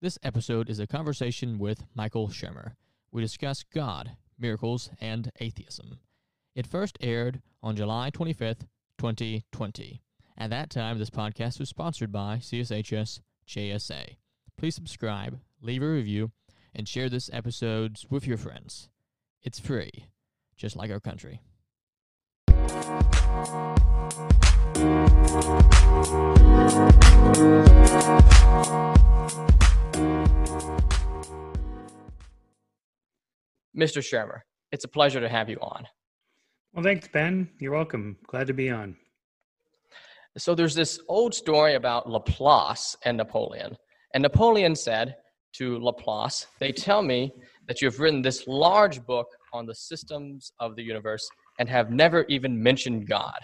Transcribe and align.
This 0.00 0.16
episode 0.22 0.70
is 0.70 0.78
a 0.78 0.86
conversation 0.86 1.58
with 1.58 1.82
Michael 1.92 2.28
Shermer. 2.28 2.74
We 3.10 3.20
discuss 3.20 3.64
God, 3.64 4.12
miracles, 4.38 4.90
and 5.00 5.32
atheism. 5.40 5.98
It 6.54 6.68
first 6.68 6.96
aired 7.00 7.42
on 7.64 7.74
July 7.74 8.12
25th, 8.12 8.68
2020. 8.98 10.00
At 10.36 10.50
that 10.50 10.70
time, 10.70 11.00
this 11.00 11.10
podcast 11.10 11.58
was 11.58 11.68
sponsored 11.68 12.12
by 12.12 12.36
CSHS 12.36 13.18
JSA. 13.48 14.18
Please 14.56 14.76
subscribe, 14.76 15.40
leave 15.60 15.82
a 15.82 15.88
review, 15.88 16.30
and 16.72 16.86
share 16.86 17.08
this 17.08 17.28
episode 17.32 17.98
with 18.08 18.24
your 18.24 18.38
friends. 18.38 18.88
It's 19.42 19.58
free, 19.58 20.10
just 20.56 20.76
like 20.76 20.92
our 20.92 21.00
country. 21.00 21.40
Mr. 33.78 34.02
Shermer, 34.02 34.40
it's 34.72 34.84
a 34.84 34.88
pleasure 34.88 35.20
to 35.20 35.28
have 35.28 35.48
you 35.48 35.56
on. 35.60 35.86
Well, 36.74 36.82
thanks, 36.82 37.06
Ben. 37.08 37.48
You're 37.60 37.72
welcome. 37.72 38.16
Glad 38.26 38.48
to 38.48 38.52
be 38.52 38.70
on. 38.70 38.96
So, 40.36 40.54
there's 40.54 40.74
this 40.74 41.00
old 41.08 41.32
story 41.32 41.74
about 41.74 42.08
Laplace 42.08 42.96
and 43.04 43.16
Napoleon. 43.16 43.76
And 44.14 44.22
Napoleon 44.22 44.74
said 44.74 45.16
to 45.54 45.78
Laplace, 45.78 46.46
They 46.60 46.72
tell 46.72 47.02
me 47.02 47.32
that 47.66 47.80
you 47.80 47.88
have 47.88 48.00
written 48.00 48.22
this 48.22 48.46
large 48.46 49.04
book 49.06 49.28
on 49.52 49.66
the 49.66 49.74
systems 49.74 50.52
of 50.58 50.76
the 50.76 50.82
universe 50.82 51.28
and 51.58 51.68
have 51.68 51.90
never 51.90 52.24
even 52.24 52.60
mentioned 52.60 53.08
God. 53.08 53.38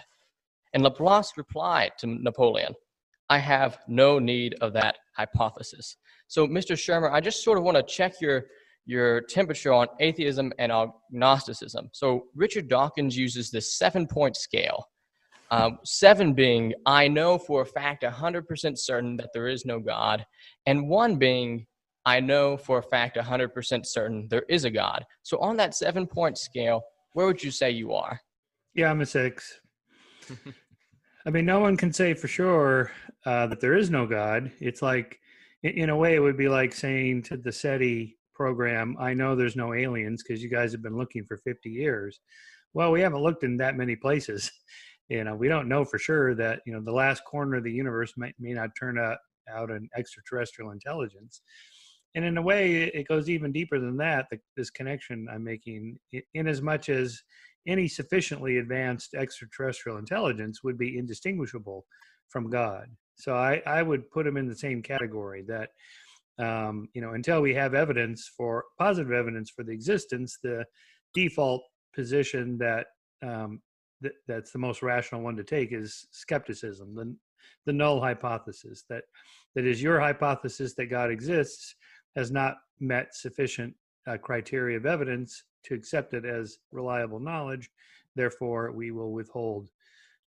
And 0.73 0.83
Laplace 0.83 1.33
replied 1.37 1.93
to 1.99 2.07
Napoleon, 2.07 2.73
I 3.29 3.39
have 3.39 3.79
no 3.87 4.19
need 4.19 4.55
of 4.61 4.73
that 4.73 4.97
hypothesis. 5.15 5.97
So, 6.27 6.47
Mr. 6.47 6.75
Shermer, 6.75 7.11
I 7.11 7.21
just 7.21 7.43
sort 7.43 7.57
of 7.57 7.63
want 7.63 7.77
to 7.77 7.83
check 7.83 8.13
your 8.21 8.45
your 8.85 9.21
temperature 9.21 9.73
on 9.73 9.87
atheism 9.99 10.53
and 10.59 10.71
agnosticism. 10.71 11.89
So 11.91 12.25
Richard 12.35 12.67
Dawkins 12.67 13.17
uses 13.17 13.49
this 13.49 13.77
seven 13.77 14.07
point 14.07 14.37
scale. 14.37 14.85
Um, 15.51 15.77
seven 15.83 16.33
being, 16.33 16.73
I 16.85 17.07
know 17.07 17.37
for 17.37 17.61
a 17.61 17.65
fact 17.65 18.03
100% 18.03 18.77
certain 18.77 19.15
that 19.17 19.29
there 19.33 19.47
is 19.47 19.63
no 19.63 19.79
God, 19.79 20.25
and 20.65 20.89
one 20.89 21.17
being, 21.17 21.67
I 22.03 22.19
know 22.19 22.57
for 22.57 22.79
a 22.79 22.83
fact 22.83 23.15
100% 23.15 23.85
certain 23.85 24.27
there 24.29 24.45
is 24.49 24.65
a 24.65 24.71
God. 24.71 25.03
So 25.21 25.37
on 25.39 25.55
that 25.57 25.75
seven 25.75 26.07
point 26.07 26.37
scale, 26.37 26.81
where 27.13 27.27
would 27.27 27.43
you 27.43 27.51
say 27.51 27.71
you 27.71 27.93
are? 27.93 28.19
Yeah, 28.73 28.89
I'm 28.89 29.01
a 29.01 29.05
six. 29.05 29.61
I 31.27 31.29
mean, 31.29 31.45
no 31.45 31.59
one 31.59 31.77
can 31.77 31.93
say 31.93 32.13
for 32.13 32.27
sure 32.27 32.91
uh, 33.25 33.47
that 33.47 33.59
there 33.59 33.75
is 33.75 33.89
no 33.89 34.05
God. 34.05 34.51
It's 34.59 34.81
like, 34.81 35.19
in 35.69 35.89
a 35.89 35.95
way, 35.95 36.15
it 36.15 36.19
would 36.19 36.37
be 36.37 36.49
like 36.49 36.73
saying 36.73 37.23
to 37.23 37.37
the 37.37 37.51
SETI, 37.51 38.15
program, 38.35 38.95
I 38.99 39.13
know 39.13 39.35
there's 39.35 39.55
no 39.55 39.73
aliens 39.73 40.21
because 40.21 40.43
you 40.43 40.49
guys 40.49 40.71
have 40.73 40.83
been 40.83 40.97
looking 40.97 41.23
for 41.23 41.37
50 41.37 41.69
years. 41.69 42.19
Well, 42.73 42.91
we 42.91 43.01
haven't 43.01 43.23
looked 43.23 43.43
in 43.43 43.57
that 43.57 43.77
many 43.77 43.95
places. 43.95 44.51
You 45.07 45.23
know, 45.23 45.35
we 45.35 45.47
don't 45.47 45.69
know 45.69 45.85
for 45.85 45.99
sure 45.99 46.33
that, 46.33 46.61
you 46.65 46.73
know, 46.73 46.81
the 46.81 46.91
last 46.91 47.23
corner 47.25 47.57
of 47.57 47.63
the 47.63 47.71
universe 47.71 48.13
may, 48.17 48.33
may 48.39 48.53
not 48.53 48.71
turn 48.75 48.97
out, 48.97 49.19
out 49.47 49.69
an 49.69 49.87
extraterrestrial 49.95 50.71
intelligence. 50.71 51.43
And 52.15 52.25
in 52.25 52.39
a 52.39 52.41
way, 52.41 52.85
it 52.85 53.07
goes 53.07 53.29
even 53.29 53.51
deeper 53.51 53.79
than 53.79 53.97
that, 53.97 54.25
the, 54.31 54.39
this 54.57 54.71
connection 54.71 55.27
I'm 55.31 55.43
making, 55.43 55.99
in 56.33 56.47
as 56.47 56.63
much 56.63 56.89
as 56.89 57.21
any 57.67 57.87
sufficiently 57.87 58.57
advanced 58.57 59.13
extraterrestrial 59.13 59.99
intelligence 59.99 60.63
would 60.63 60.79
be 60.79 60.97
indistinguishable 60.97 61.85
from 62.29 62.49
God. 62.49 62.87
So 63.15 63.35
I, 63.35 63.61
I 63.65 63.81
would 63.81 64.09
put 64.11 64.25
them 64.25 64.37
in 64.37 64.47
the 64.47 64.55
same 64.55 64.81
category 64.81 65.43
that 65.47 65.69
um, 66.37 66.89
you 66.93 67.01
know, 67.01 67.11
until 67.11 67.41
we 67.41 67.53
have 67.53 67.73
evidence 67.73 68.29
for 68.35 68.65
positive 68.77 69.13
evidence 69.13 69.49
for 69.49 69.63
the 69.63 69.71
existence, 69.71 70.37
the 70.43 70.65
default 71.13 71.63
position 71.93 72.57
that 72.57 72.87
um, 73.23 73.61
th- 74.03 74.15
that's 74.27 74.51
the 74.51 74.59
most 74.59 74.81
rational 74.81 75.21
one 75.21 75.37
to 75.37 75.43
take 75.43 75.71
is 75.71 76.07
skepticism, 76.11 76.93
the 76.93 77.15
the 77.65 77.73
null 77.73 78.01
hypothesis 78.01 78.83
that 78.89 79.03
that 79.55 79.65
is 79.65 79.81
your 79.81 79.99
hypothesis 79.99 80.73
that 80.75 80.87
God 80.87 81.09
exists 81.09 81.75
has 82.15 82.31
not 82.31 82.57
met 82.79 83.15
sufficient 83.15 83.73
uh, 84.07 84.17
criteria 84.17 84.77
of 84.77 84.85
evidence 84.85 85.43
to 85.63 85.73
accept 85.73 86.13
it 86.13 86.25
as 86.25 86.57
reliable 86.71 87.19
knowledge. 87.19 87.69
Therefore, 88.15 88.71
we 88.71 88.91
will 88.91 89.11
withhold 89.11 89.69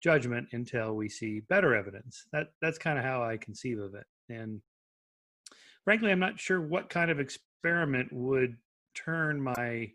judgment 0.02 0.48
until 0.52 0.96
we 0.96 1.10
see 1.10 1.42
better 1.42 1.76
evidence. 1.76 2.26
That 2.32 2.48
that's 2.62 2.78
kind 2.78 2.98
of 2.98 3.06
how 3.06 3.24
I 3.24 3.38
conceive 3.38 3.80
of 3.80 3.96
it, 3.96 4.06
and 4.30 4.62
frankly, 5.84 6.12
I'm 6.12 6.20
not 6.20 6.40
sure 6.40 6.62
what 6.62 6.90
kind 6.90 7.10
of 7.10 7.20
experiment 7.20 8.12
would 8.12 8.58
turn 8.94 9.42
my 9.42 9.92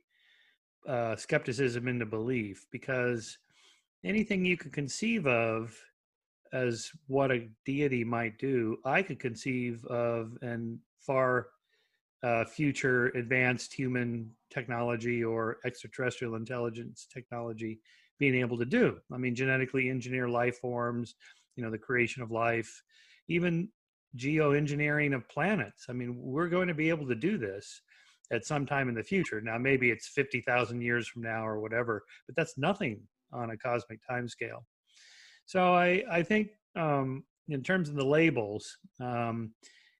uh, 0.88 1.16
skepticism 1.16 1.86
into 1.88 2.06
belief 2.06 2.66
because 2.70 3.38
anything 4.04 4.44
you 4.44 4.56
could 4.56 4.72
conceive 4.72 5.26
of 5.26 5.78
as 6.52 6.90
what 7.06 7.30
a 7.30 7.48
deity 7.64 8.04
might 8.04 8.38
do, 8.38 8.78
I 8.84 9.02
could 9.02 9.18
conceive 9.18 9.84
of 9.86 10.36
and 10.42 10.78
far 11.00 11.48
uh, 12.22 12.44
future 12.44 13.06
advanced 13.08 13.72
human 13.72 14.30
technology 14.50 15.24
or 15.24 15.58
extraterrestrial 15.64 16.36
intelligence 16.36 17.06
technology 17.12 17.80
being 18.18 18.34
able 18.36 18.58
to 18.58 18.64
do. 18.64 18.98
I 19.12 19.18
mean, 19.18 19.34
genetically 19.34 19.88
engineer 19.88 20.28
life 20.28 20.58
forms, 20.58 21.14
you 21.56 21.64
know, 21.64 21.70
the 21.70 21.78
creation 21.78 22.22
of 22.22 22.30
life, 22.30 22.82
even 23.28 23.68
geoengineering 24.16 25.14
of 25.14 25.28
planets. 25.28 25.86
I 25.88 25.92
mean, 25.92 26.14
we're 26.16 26.48
going 26.48 26.68
to 26.68 26.74
be 26.74 26.88
able 26.88 27.06
to 27.08 27.14
do 27.14 27.38
this 27.38 27.80
at 28.30 28.46
some 28.46 28.66
time 28.66 28.88
in 28.88 28.94
the 28.94 29.02
future. 29.02 29.40
Now, 29.40 29.58
maybe 29.58 29.90
it's 29.90 30.08
50,000 30.08 30.80
years 30.80 31.08
from 31.08 31.22
now 31.22 31.46
or 31.46 31.60
whatever, 31.60 32.02
but 32.26 32.36
that's 32.36 32.56
nothing 32.56 33.00
on 33.32 33.50
a 33.50 33.56
cosmic 33.56 34.00
timescale. 34.08 34.64
So 35.46 35.74
I, 35.74 36.02
I 36.10 36.22
think 36.22 36.48
um, 36.76 37.24
in 37.48 37.62
terms 37.62 37.88
of 37.88 37.94
the 37.94 38.04
labels, 38.04 38.76
um, 39.00 39.52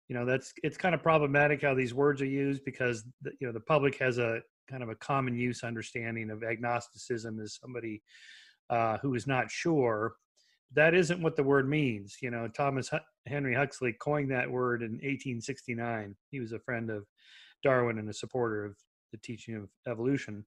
you 0.09 0.19
know, 0.19 0.25
that's 0.25 0.53
it's 0.63 0.77
kind 0.77 0.95
of 0.95 1.03
problematic 1.03 1.63
how 1.63 1.75
these 1.75 1.95
words 1.95 2.21
are 2.21 2.27
used 2.27 2.65
because 2.65 3.05
the, 3.23 3.33
you 3.41 3.47
know 3.47 3.53
the 3.53 3.61
public 3.61 3.99
has 3.99 4.19
a 4.19 4.41
kind 4.71 4.83
of 4.83 4.89
a 4.89 4.95
common 4.97 5.37
use 5.37 5.65
understanding 5.65 6.31
of 6.31 6.43
agnosticism 6.43 7.41
as 7.41 7.59
somebody 7.61 8.03
uh, 8.71 8.99
who 8.99 9.15
is 9.15 9.27
not 9.27 9.51
sure 9.51 10.15
that 10.75 10.95
isn't 10.95 11.23
what 11.23 11.37
the 11.37 11.43
word 11.43 11.69
means. 11.69 12.17
You 12.21 12.31
know, 12.31 12.49
Thomas 12.49 12.91
Henry 13.27 13.55
Huxley 13.55 13.93
coined 13.93 14.31
that 14.31 14.51
word 14.51 14.83
in 14.83 14.93
1869. 14.93 16.17
He 16.31 16.41
was 16.41 16.53
a 16.53 16.59
friend 16.59 16.91
of 16.91 17.07
Darwin 17.63 17.99
and 17.99 18.09
a 18.09 18.15
supporter 18.15 18.65
of 18.65 18.77
the 19.11 19.19
teaching 19.19 19.57
of 19.57 19.69
evolution. 19.91 20.45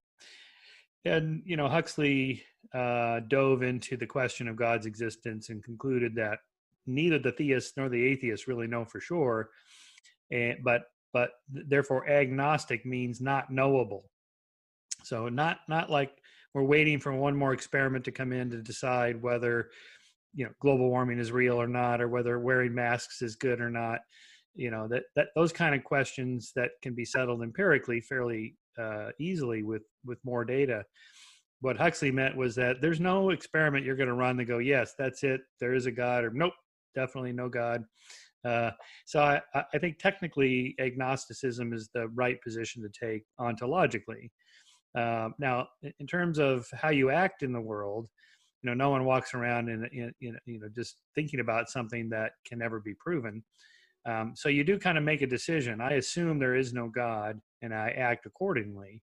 And, 1.06 1.44
you 1.46 1.56
know, 1.56 1.70
Huxley 1.70 2.44
uh, 2.74 3.22
dove 3.28 3.62
into 3.62 3.96
the 3.96 4.08
question 4.08 4.48
of 4.48 4.56
God's 4.56 4.88
existence 4.88 5.50
and 5.50 5.64
concluded 5.64 6.16
that 6.16 6.40
neither 6.88 7.20
the 7.20 7.32
theists 7.32 7.74
nor 7.78 7.90
the 7.90 8.04
atheists 8.04 8.48
really 8.48 8.68
know 8.68 8.86
for 8.86 9.00
sure. 9.00 9.50
And, 10.32 10.58
but, 10.64 10.86
but 11.16 11.30
therefore 11.50 12.10
agnostic 12.10 12.86
means 12.86 13.22
not 13.22 13.50
knowable. 13.50 14.04
So 15.06 15.30
not, 15.30 15.60
not 15.70 15.90
like 15.90 16.12
we're 16.54 16.64
waiting 16.66 17.00
for 17.00 17.14
one 17.14 17.38
more 17.38 17.54
experiment 17.54 18.04
to 18.04 18.12
come 18.12 18.34
in 18.34 18.50
to 18.50 18.62
decide 18.62 19.22
whether 19.22 19.70
you 20.34 20.44
know 20.44 20.52
global 20.60 20.90
warming 20.90 21.18
is 21.18 21.32
real 21.32 21.56
or 21.56 21.70
not 21.70 22.02
or 22.02 22.10
whether 22.10 22.38
wearing 22.38 22.76
masks 22.76 23.22
is 23.22 23.38
good 23.38 23.62
or 23.62 23.70
not. 23.70 24.00
You 24.56 24.72
know 24.72 24.90
that 24.90 25.04
that 25.16 25.28
those 25.38 25.54
kind 25.54 25.74
of 25.74 25.86
questions 25.86 26.52
that 26.58 26.72
can 26.82 26.94
be 26.94 27.06
settled 27.06 27.42
empirically 27.42 28.02
fairly 28.02 28.58
uh, 28.78 29.12
easily 29.18 29.64
with 29.64 29.84
with 30.04 30.20
more 30.26 30.44
data. 30.44 30.84
What 31.62 31.78
huxley 31.78 32.12
meant 32.12 32.36
was 32.36 32.56
that 32.56 32.82
there's 32.82 33.00
no 33.00 33.30
experiment 33.30 33.86
you're 33.86 33.96
going 33.96 34.10
to 34.10 34.16
run 34.16 34.36
to 34.36 34.44
go 34.44 34.58
yes 34.58 34.96
that's 35.00 35.24
it. 35.24 35.40
There 35.62 35.76
is 35.76 35.86
a 35.86 35.92
god 35.92 36.26
or 36.26 36.32
nope 36.32 36.54
definitely 36.94 37.32
no 37.32 37.48
god 37.48 37.86
uh, 38.46 38.72
so 39.06 39.22
I, 39.22 39.42
I 39.74 39.78
think 39.80 39.98
technically 39.98 40.76
agnosticism 40.80 41.74
is 41.74 41.90
the 41.94 42.08
right 42.10 42.42
position 42.42 42.84
to 42.84 42.90
take 42.90 43.24
ontologically. 43.40 44.30
Uh, 44.98 45.30
now 45.40 45.68
in 46.00 46.08
terms 46.08 46.40
of 46.40 46.68
how 46.74 46.90
you 46.90 47.10
act 47.10 47.44
in 47.44 47.52
the 47.52 47.60
world 47.60 48.08
you 48.66 48.72
know 48.72 48.84
no 48.84 48.90
one 48.90 49.06
walks 49.06 49.36
around 49.36 49.70
and 49.70 49.88
you 49.92 50.12
know 50.22 50.70
just 50.76 50.98
thinking 51.14 51.40
about 51.40 51.70
something 51.70 52.10
that 52.10 52.32
can 52.48 52.58
never 52.58 52.80
be 52.80 52.96
proven. 52.96 53.44
Um, 54.08 54.34
so 54.36 54.50
you 54.50 54.64
do 54.64 54.80
kind 54.80 54.98
of 54.98 55.04
make 55.04 55.22
a 55.22 55.28
decision. 55.28 55.82
I 55.82 55.94
assume 55.94 56.40
there 56.40 56.56
is 56.56 56.74
no 56.74 56.88
god 56.88 57.40
and 57.62 57.74
i 57.74 57.90
act 57.90 58.26
accordingly. 58.26 59.02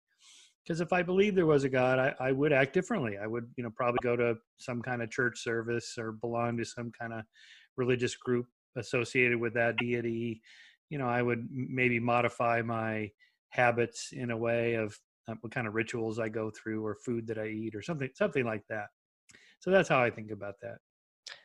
Because 0.63 0.81
if 0.81 0.91
i 0.91 1.03
believe 1.03 1.35
there 1.35 1.45
was 1.45 1.63
a 1.63 1.69
god 1.69 1.99
I, 1.99 2.13
I 2.19 2.31
would 2.31 2.51
act 2.51 2.73
differently. 2.73 3.19
I 3.21 3.27
would 3.27 3.47
you 3.55 3.63
know 3.63 3.71
probably 3.75 3.99
go 4.01 4.15
to 4.15 4.35
some 4.57 4.81
kind 4.81 5.03
of 5.03 5.11
church 5.11 5.43
service 5.43 5.95
or 5.97 6.11
belong 6.11 6.57
to 6.57 6.65
some 6.65 6.91
kind 6.99 7.13
of 7.13 7.21
religious 7.77 8.15
group 8.15 8.47
associated 8.75 9.39
with 9.39 9.53
that 9.53 9.75
deity 9.77 10.41
you 10.89 10.97
know 10.97 11.07
i 11.07 11.21
would 11.21 11.47
maybe 11.51 11.99
modify 11.99 12.61
my 12.61 13.09
habits 13.49 14.09
in 14.13 14.31
a 14.31 14.37
way 14.37 14.75
of 14.75 14.97
uh, 15.27 15.33
what 15.41 15.53
kind 15.53 15.67
of 15.67 15.75
rituals 15.75 16.19
i 16.19 16.29
go 16.29 16.51
through 16.51 16.85
or 16.85 16.95
food 16.95 17.27
that 17.27 17.37
i 17.37 17.47
eat 17.47 17.75
or 17.75 17.81
something 17.81 18.09
something 18.15 18.45
like 18.45 18.63
that 18.69 18.87
so 19.61 19.69
that's 19.69 19.87
how 19.87 20.01
I 20.01 20.09
think 20.09 20.31
about 20.31 20.55
that. 20.61 20.77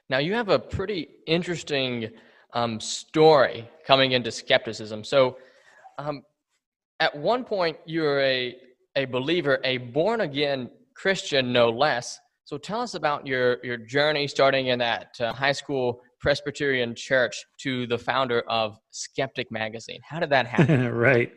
Now 0.09 0.19
you 0.19 0.33
have 0.35 0.49
a 0.49 0.59
pretty 0.59 1.09
interesting 1.27 2.11
um, 2.55 2.81
story 2.81 3.69
coming 3.87 4.13
into 4.13 4.33
skepticism. 4.33 5.05
So, 5.05 5.37
um, 5.99 6.23
at 6.99 7.15
one 7.15 7.45
point, 7.45 7.77
you're 7.85 8.21
a, 8.21 8.57
a 8.97 9.05
believer, 9.05 9.61
a 9.65 9.77
born 9.77 10.23
again 10.23 10.71
Christian, 10.95 11.53
no 11.53 11.69
less. 11.69 12.19
So, 12.45 12.57
tell 12.57 12.81
us 12.81 12.95
about 12.95 13.27
your, 13.27 13.63
your 13.65 13.77
journey 13.77 14.27
starting 14.27 14.69
in 14.69 14.79
that 14.79 15.15
uh, 15.21 15.33
high 15.35 15.53
school 15.53 16.01
Presbyterian 16.27 16.93
church 16.97 17.47
to 17.59 17.87
the 17.87 17.97
founder 17.97 18.41
of 18.49 18.81
Skeptic 18.91 19.53
Magazine. 19.53 20.01
How 20.03 20.19
did 20.19 20.31
that 20.31 20.45
happen? 20.45 20.89
right. 20.93 21.33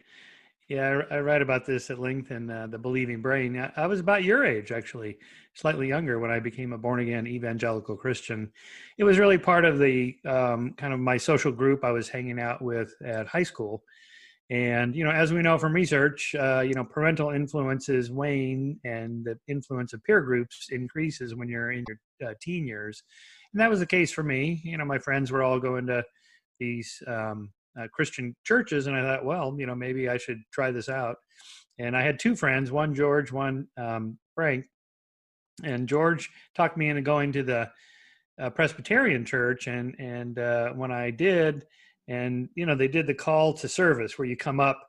Yeah, 0.68 1.02
I, 1.12 1.18
I, 1.18 1.20
write 1.20 1.44
about 1.44 1.64
this 1.68 1.92
at 1.92 2.00
length 2.00 2.32
in 2.32 2.50
uh, 2.50 2.66
The 2.66 2.80
Believing 2.80 3.22
Brain. 3.22 3.56
I, 3.56 3.72
I, 3.84 3.86
was 3.86 4.00
about 4.00 4.24
your 4.24 4.44
age, 4.44 4.72
actually, 4.72 5.20
slightly 5.54 5.88
younger 5.88 6.18
when 6.18 6.32
I 6.32 6.40
became 6.40 6.74
a 6.74 6.78
born 6.80 7.02
again 7.02 7.28
evangelical 7.28 7.96
Christian. 7.96 8.52
It 8.98 9.04
was 9.04 9.20
really 9.20 9.38
part 9.38 9.64
of 9.64 9.78
the 9.78 10.16
um, 10.26 10.74
kind 10.74 10.92
of 10.92 11.00
my 11.00 11.18
social 11.18 11.52
group 11.52 11.84
I 11.84 11.92
was 11.92 12.10
hanging 12.10 12.40
out 12.40 12.60
with 12.60 12.92
at 13.06 13.28
high 13.28 13.44
school. 13.44 13.84
And, 14.50 14.96
you 14.96 15.04
know, 15.04 15.12
as 15.12 15.32
we 15.32 15.44
know 15.44 15.60
from 15.60 15.74
research, 15.74 16.34
uh, 16.34 16.62
you 16.62 16.74
know, 16.74 16.84
parental 16.84 17.30
influences 17.30 18.10
wane 18.10 18.80
and 18.84 19.24
the 19.24 19.38
influence 19.48 19.94
of 19.94 20.04
peer 20.04 20.22
groups 20.22 20.70
increases 20.72 21.36
when 21.36 21.48
you're 21.48 21.74
in 21.74 21.86
your 21.88 22.32
uh, 22.32 22.34
teen 22.42 22.66
years. 22.66 23.04
And 23.54 23.62
that 23.62 23.70
was 23.70 23.80
the 23.80 23.86
case 23.86 24.12
for 24.12 24.24
me. 24.24 24.62
You 24.64 24.78
know, 24.78 24.86
my 24.86 25.00
friends 25.00 25.32
were 25.32 25.44
all 25.44 25.60
going 25.60 25.88
to 25.88 26.04
these 26.60 27.02
um, 27.08 27.52
uh, 27.80 27.88
Christian 27.94 28.36
churches, 28.44 28.88
and 28.88 28.96
I 28.96 29.02
thought, 29.02 29.26
well, 29.26 29.56
you 29.58 29.66
know, 29.66 29.76
maybe 29.76 30.10
I 30.10 30.18
should 30.18 30.42
try 30.52 30.72
this 30.72 30.90
out. 30.90 31.18
And 31.80 31.96
I 31.96 32.02
had 32.02 32.20
two 32.20 32.36
friends, 32.36 32.72
one 32.72 32.94
George, 32.94 33.32
one 33.32 33.68
um, 33.78 34.18
Frank, 34.36 34.66
and 35.64 35.88
George 35.88 36.30
talked 36.56 36.78
me 36.78 36.90
into 36.90 37.02
going 37.02 37.32
to 37.34 37.44
the 37.44 37.72
uh, 38.40 38.50
Presbyterian 38.50 39.26
church, 39.26 39.68
and 39.68 39.96
and 40.00 40.40
uh, 40.40 40.70
when 40.70 40.92
I 40.92 41.12
did, 41.12 41.66
and 42.08 42.50
you 42.56 42.66
know, 42.66 42.76
they 42.76 42.88
did 42.88 43.08
the 43.08 43.14
call 43.14 43.54
to 43.56 43.68
service 43.68 44.18
where 44.18 44.28
you 44.28 44.38
come 44.38 44.60
up 44.60 44.80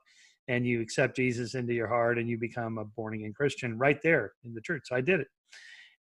and 0.47 0.65
you 0.65 0.81
accept 0.81 1.15
Jesus 1.15 1.55
into 1.55 1.73
your 1.73 1.87
heart 1.87 2.17
and 2.17 2.27
you 2.27 2.37
become 2.37 2.77
a 2.77 2.85
born 2.85 3.13
again 3.13 3.33
Christian 3.33 3.77
right 3.77 4.01
there 4.01 4.33
in 4.43 4.53
the 4.53 4.61
church. 4.61 4.83
So 4.85 4.95
I 4.95 5.01
did 5.01 5.19
it. 5.21 5.27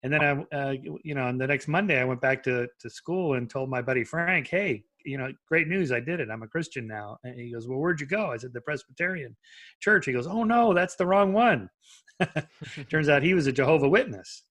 And 0.03 0.13
then 0.13 0.23
I, 0.23 0.57
uh, 0.57 0.75
you 1.05 1.15
know, 1.15 1.27
on 1.27 1.37
the 1.37 1.47
next 1.47 1.69
Monday, 1.69 2.01
I 2.01 2.05
went 2.05 2.21
back 2.21 2.43
to, 2.45 2.67
to 2.81 2.91
school 2.91 3.35
and 3.35 3.51
told 3.51 3.69
my 3.69 3.83
buddy 3.83 4.03
Frank, 4.03 4.49
hey, 4.49 4.85
you 5.05 5.19
know, 5.19 5.33
great 5.47 5.69
news. 5.69 5.93
I 5.93 6.01
did 6.01 6.21
it. 6.21 6.31
I'm 6.31 6.43
a 6.43 6.49
Christian 6.49 6.87
now. 6.87 7.19
And 7.25 7.39
he 7.39 7.53
goes, 7.53 7.69
well, 7.69 7.79
where'd 7.79 8.01
you 8.01 8.07
go? 8.07 8.31
I 8.31 8.37
said, 8.37 8.53
the 8.53 8.61
Presbyterian 8.61 9.37
church. 9.81 10.07
He 10.07 10.13
goes, 10.13 10.27
oh 10.27 10.45
no, 10.45 10.73
that's 10.73 10.97
the 10.97 11.07
wrong 11.07 11.33
one. 11.33 11.69
Turns 12.91 13.09
out 13.09 13.23
he 13.23 13.35
was 13.35 13.47
a 13.47 13.53
Jehovah 13.53 13.89
Witness. 13.89 14.43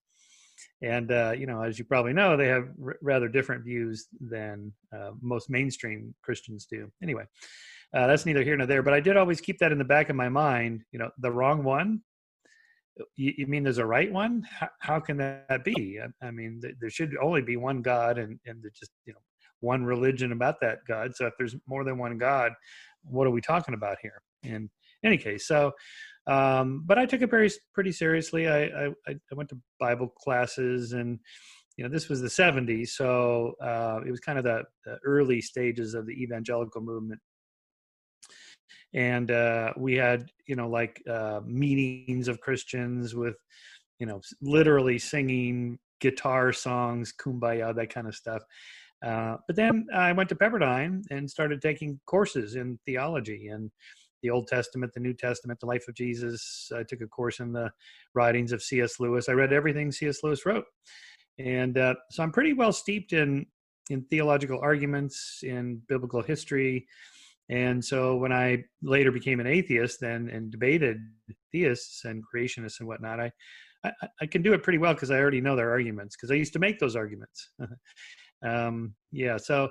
And, 0.82 1.12
uh, 1.12 1.34
you 1.36 1.46
know, 1.46 1.62
as 1.62 1.78
you 1.78 1.84
probably 1.84 2.12
know, 2.12 2.36
they 2.36 2.48
have 2.48 2.68
r- 2.84 2.96
rather 3.02 3.28
different 3.28 3.64
views 3.64 4.06
than 4.20 4.72
uh, 4.96 5.10
most 5.20 5.50
mainstream 5.50 6.14
Christians 6.22 6.66
do. 6.70 6.90
Anyway, 7.02 7.24
uh, 7.94 8.06
that's 8.06 8.24
neither 8.24 8.42
here 8.42 8.56
nor 8.56 8.66
there. 8.66 8.82
But 8.82 8.94
I 8.94 9.00
did 9.00 9.16
always 9.16 9.40
keep 9.40 9.58
that 9.58 9.72
in 9.72 9.78
the 9.78 9.84
back 9.84 10.08
of 10.08 10.16
my 10.16 10.28
mind. 10.28 10.82
You 10.92 11.00
know, 11.00 11.10
the 11.18 11.30
wrong 11.30 11.64
one. 11.64 12.02
You, 13.16 13.32
you 13.38 13.46
mean 13.46 13.62
there's 13.62 13.78
a 13.78 13.86
right 13.86 14.12
one? 14.12 14.46
How, 14.50 14.68
how 14.80 15.00
can 15.00 15.16
that 15.18 15.64
be? 15.64 15.98
I, 16.00 16.26
I 16.26 16.30
mean, 16.30 16.60
th- 16.62 16.74
there 16.80 16.90
should 16.90 17.16
only 17.22 17.42
be 17.42 17.56
one 17.56 17.82
God, 17.82 18.18
and 18.18 18.38
and 18.46 18.62
just 18.78 18.90
you 19.06 19.12
know 19.12 19.20
one 19.60 19.84
religion 19.84 20.32
about 20.32 20.60
that 20.60 20.78
God. 20.86 21.14
So 21.14 21.26
if 21.26 21.34
there's 21.38 21.56
more 21.66 21.84
than 21.84 21.98
one 21.98 22.18
God, 22.18 22.52
what 23.04 23.26
are 23.26 23.30
we 23.30 23.40
talking 23.40 23.74
about 23.74 23.98
here? 24.02 24.22
In 24.42 24.70
any 25.04 25.18
case, 25.18 25.46
so 25.46 25.72
um, 26.26 26.84
but 26.86 26.98
I 26.98 27.06
took 27.06 27.22
it 27.22 27.30
very 27.30 27.50
pretty 27.74 27.92
seriously. 27.92 28.48
I, 28.48 28.64
I, 28.64 28.86
I 29.08 29.34
went 29.34 29.48
to 29.50 29.58
Bible 29.78 30.08
classes, 30.08 30.92
and 30.92 31.18
you 31.76 31.84
know 31.84 31.90
this 31.90 32.08
was 32.08 32.20
the 32.20 32.28
'70s, 32.28 32.88
so 32.88 33.54
uh, 33.62 34.00
it 34.06 34.10
was 34.10 34.20
kind 34.20 34.38
of 34.38 34.44
the, 34.44 34.62
the, 34.84 34.98
early 35.04 35.40
stages 35.40 35.94
of 35.94 36.06
the 36.06 36.12
evangelical 36.12 36.82
movement. 36.82 37.20
And 38.94 39.30
uh, 39.30 39.72
we 39.76 39.94
had 39.94 40.30
you 40.46 40.56
know 40.56 40.68
like 40.68 41.02
uh, 41.08 41.40
meetings 41.44 42.28
of 42.28 42.40
Christians 42.40 43.14
with 43.14 43.36
you 43.98 44.06
know 44.06 44.20
literally 44.42 44.98
singing 44.98 45.78
guitar 46.00 46.52
songs, 46.52 47.12
kumbaya, 47.18 47.74
that 47.74 47.92
kind 47.92 48.06
of 48.06 48.14
stuff. 48.14 48.42
Uh, 49.04 49.36
but 49.46 49.56
then 49.56 49.86
I 49.94 50.12
went 50.12 50.28
to 50.30 50.34
Pepperdine 50.34 51.04
and 51.10 51.30
started 51.30 51.62
taking 51.62 52.00
courses 52.06 52.54
in 52.56 52.78
theology 52.84 53.48
and 53.48 53.70
the 54.22 54.30
Old 54.30 54.48
Testament, 54.48 54.92
the 54.92 55.00
New 55.00 55.14
Testament, 55.14 55.60
the 55.60 55.66
life 55.66 55.86
of 55.88 55.94
Jesus. 55.94 56.70
I 56.74 56.82
took 56.82 57.00
a 57.00 57.06
course 57.06 57.40
in 57.40 57.52
the 57.52 57.70
writings 58.14 58.52
of 58.52 58.62
C.S. 58.62 59.00
Lewis. 59.00 59.28
I 59.28 59.32
read 59.32 59.52
everything 59.52 59.90
C.S. 59.90 60.22
Lewis 60.22 60.44
wrote, 60.44 60.64
and 61.38 61.78
uh, 61.78 61.94
so 62.10 62.22
I'm 62.22 62.32
pretty 62.32 62.52
well 62.52 62.72
steeped 62.72 63.12
in 63.12 63.46
in 63.88 64.02
theological 64.04 64.60
arguments, 64.60 65.40
in 65.42 65.80
biblical 65.88 66.22
history. 66.22 66.86
And 67.50 67.84
so 67.84 68.16
when 68.16 68.32
I 68.32 68.64
later 68.80 69.10
became 69.10 69.40
an 69.40 69.46
atheist 69.46 70.00
then 70.00 70.30
and 70.32 70.50
debated 70.50 70.98
theists 71.52 72.04
and 72.04 72.22
creationists 72.22 72.78
and 72.78 72.88
whatnot, 72.88 73.20
I 73.20 73.32
I, 73.84 73.92
I 74.20 74.26
can 74.26 74.42
do 74.42 74.52
it 74.52 74.62
pretty 74.62 74.78
well 74.78 74.94
because 74.94 75.10
I 75.10 75.18
already 75.18 75.40
know 75.40 75.56
their 75.56 75.70
arguments 75.70 76.16
because 76.16 76.30
I 76.30 76.34
used 76.34 76.52
to 76.54 76.58
make 76.58 76.78
those 76.78 76.96
arguments. 76.96 77.50
um, 78.44 78.94
yeah, 79.10 79.36
so 79.36 79.70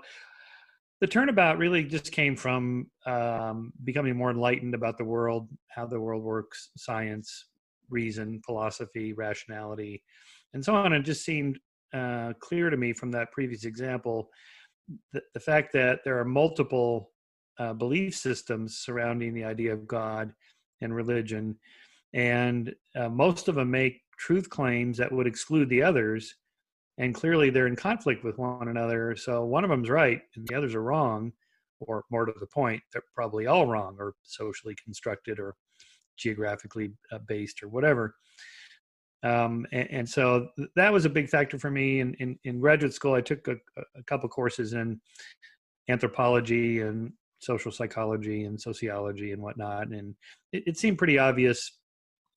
the 1.02 1.08
turnabout 1.08 1.58
really 1.58 1.84
just 1.84 2.12
came 2.12 2.36
from 2.36 2.88
um, 3.06 3.72
becoming 3.84 4.18
more 4.18 4.32
enlightened 4.32 4.74
about 4.74 4.98
the 4.98 5.06
world, 5.06 5.48
how 5.70 5.86
the 5.86 6.00
world 6.00 6.24
works, 6.24 6.70
science, 6.76 7.46
reason, 7.90 8.42
philosophy, 8.46 9.14
rationality, 9.14 10.04
and 10.54 10.64
so 10.64 10.76
on. 10.76 10.92
It 10.92 11.04
just 11.04 11.24
seemed 11.24 11.60
uh, 11.94 12.34
clear 12.40 12.70
to 12.70 12.78
me 12.78 12.94
from 12.94 13.12
that 13.12 13.32
previous 13.32 13.64
example 13.64 14.30
that 15.14 15.24
the 15.34 15.40
fact 15.40 15.72
that 15.74 16.00
there 16.04 16.20
are 16.20 16.26
multiple 16.26 17.12
uh, 17.60 17.74
belief 17.74 18.16
systems 18.16 18.78
surrounding 18.78 19.34
the 19.34 19.44
idea 19.44 19.74
of 19.74 19.88
God 19.88 20.34
and 20.82 20.96
religion, 20.96 21.58
and 22.14 22.74
uh, 22.96 23.10
most 23.10 23.48
of 23.48 23.56
them 23.56 23.70
make 23.70 24.02
truth 24.18 24.50
claims 24.50 24.98
that 24.98 25.12
would 25.12 25.28
exclude 25.28 25.70
the 25.70 25.84
others 25.84 26.36
and 27.00 27.16
clearly 27.16 27.50
they're 27.50 27.68
in 27.68 27.76
conflict 27.76 28.24
with 28.24 28.38
one 28.38 28.68
another. 28.68 29.16
So 29.16 29.46
one 29.46 29.64
of 29.64 29.70
them's 29.70 29.90
right 29.90 30.22
and 30.36 30.46
the 30.48 30.56
others 30.56 30.76
are 30.76 30.84
wrong, 30.84 31.32
or 31.80 32.04
more 32.12 32.26
to 32.26 32.34
the 32.38 32.48
point, 32.48 32.82
they're 32.92 33.02
probably 33.16 33.48
all 33.48 33.66
wrong 33.66 33.96
or 33.98 34.14
socially 34.24 34.76
constructed 34.84 35.40
or 35.40 35.56
geographically 36.18 36.92
uh, 37.14 37.20
based 37.20 37.64
or 37.64 37.70
whatever. 37.70 38.16
Um, 39.24 39.66
and, 39.72 39.90
and, 39.90 40.10
so 40.10 40.50
that 40.76 40.94
was 40.94 41.06
a 41.06 41.10
big 41.10 41.30
factor 41.30 41.58
for 41.58 41.70
me. 41.72 42.00
In, 42.00 42.14
in, 42.16 42.40
in 42.46 42.60
graduate 42.60 42.94
school, 42.94 43.14
I 43.14 43.22
took 43.22 43.48
a, 43.50 43.56
a 43.98 44.04
couple 44.04 44.30
courses 44.30 44.74
in 44.74 45.00
anthropology 45.90 46.82
and 46.82 47.12
social 47.40 47.72
psychology 47.72 48.44
and 48.44 48.60
sociology 48.60 49.32
and 49.32 49.42
whatnot. 49.42 49.88
And 49.88 50.16
it, 50.52 50.64
it 50.68 50.78
seemed 50.78 50.98
pretty 50.98 51.18
obvious 51.18 51.80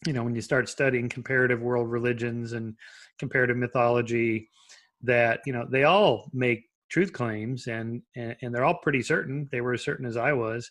you 0.07 0.13
know 0.13 0.23
when 0.25 0.35
you 0.35 0.41
start 0.41 0.69
studying 0.69 1.09
comparative 1.09 1.61
world 1.61 1.91
religions 1.91 2.53
and 2.53 2.75
comparative 3.19 3.57
mythology 3.57 4.49
that 5.03 5.41
you 5.47 5.53
know 5.53 5.67
they 5.69 5.85
all 5.85 6.31
make 6.33 6.65
truth 6.89 7.13
claims 7.13 7.67
and 7.67 8.03
and, 8.17 8.37
and 8.43 8.55
they're 8.55 8.65
all 8.65 8.79
pretty 8.83 9.03
certain 9.03 9.49
they 9.53 9.61
were 9.61 9.75
as 9.75 9.83
certain 9.83 10.07
as 10.07 10.17
i 10.17 10.33
was 10.33 10.71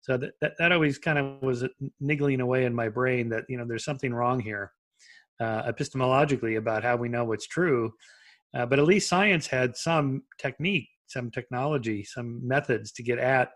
so 0.00 0.16
that, 0.16 0.32
that, 0.40 0.54
that 0.58 0.72
always 0.72 0.98
kind 0.98 1.18
of 1.18 1.40
was 1.42 1.64
niggling 2.00 2.40
away 2.40 2.64
in 2.64 2.74
my 2.74 2.88
brain 2.88 3.28
that 3.28 3.44
you 3.48 3.56
know 3.56 3.64
there's 3.66 3.84
something 3.84 4.12
wrong 4.12 4.40
here 4.40 4.72
uh, 5.40 5.62
epistemologically 5.70 6.56
about 6.56 6.84
how 6.84 6.96
we 6.96 7.08
know 7.08 7.24
what's 7.24 7.46
true 7.46 7.92
uh, 8.54 8.66
but 8.66 8.78
at 8.78 8.84
least 8.84 9.08
science 9.08 9.46
had 9.46 9.76
some 9.76 10.22
technique 10.38 10.88
some 11.06 11.30
technology 11.30 12.04
some 12.04 12.46
methods 12.46 12.92
to 12.92 13.02
get 13.02 13.18
at 13.18 13.50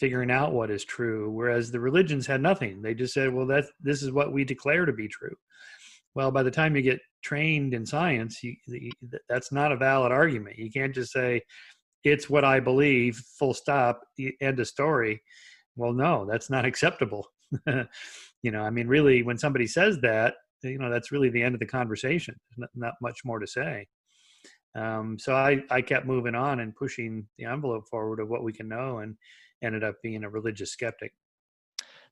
figuring 0.00 0.30
out 0.30 0.52
what 0.52 0.70
is 0.70 0.84
true 0.84 1.30
whereas 1.30 1.70
the 1.70 1.78
religions 1.78 2.26
had 2.26 2.40
nothing. 2.40 2.82
They 2.82 2.94
just 2.94 3.14
said 3.14 3.32
well 3.32 3.46
that 3.46 3.66
this 3.80 4.02
is 4.02 4.10
what 4.10 4.32
we 4.32 4.44
declare 4.44 4.86
to 4.86 4.92
be 4.92 5.06
true. 5.06 5.36
Well 6.14 6.30
by 6.30 6.42
the 6.42 6.50
time 6.50 6.74
you 6.74 6.82
get 6.82 7.00
trained 7.22 7.74
in 7.74 7.84
science 7.84 8.42
you, 8.42 8.56
that's 9.28 9.52
not 9.52 9.72
a 9.72 9.76
valid 9.76 10.10
argument. 10.10 10.58
You 10.58 10.70
can't 10.70 10.94
just 10.94 11.12
say 11.12 11.42
it's 12.02 12.30
what 12.30 12.46
i 12.46 12.58
believe 12.58 13.22
full 13.38 13.54
stop 13.54 14.00
end 14.40 14.58
of 14.58 14.66
story. 14.66 15.22
Well 15.76 15.92
no 15.92 16.26
that's 16.28 16.50
not 16.50 16.64
acceptable. 16.70 17.26
You 18.42 18.50
know 18.50 18.62
i 18.62 18.70
mean 18.70 18.88
really 18.88 19.22
when 19.22 19.38
somebody 19.38 19.66
says 19.66 20.00
that 20.00 20.34
you 20.62 20.78
know 20.78 20.90
that's 20.90 21.12
really 21.12 21.30
the 21.30 21.42
end 21.42 21.54
of 21.54 21.60
the 21.60 21.66
conversation. 21.66 22.34
Not, 22.56 22.70
not 22.74 22.94
much 23.02 23.20
more 23.24 23.38
to 23.38 23.46
say. 23.46 23.86
Um, 24.74 25.18
so 25.18 25.34
I, 25.34 25.62
I 25.70 25.82
kept 25.82 26.06
moving 26.06 26.34
on 26.34 26.60
and 26.60 26.76
pushing 26.76 27.26
the 27.38 27.46
envelope 27.46 27.88
forward 27.88 28.20
of 28.20 28.28
what 28.28 28.44
we 28.44 28.52
can 28.52 28.68
know 28.68 28.98
and 28.98 29.16
ended 29.62 29.84
up 29.84 29.96
being 30.02 30.24
a 30.24 30.30
religious 30.30 30.72
skeptic. 30.72 31.12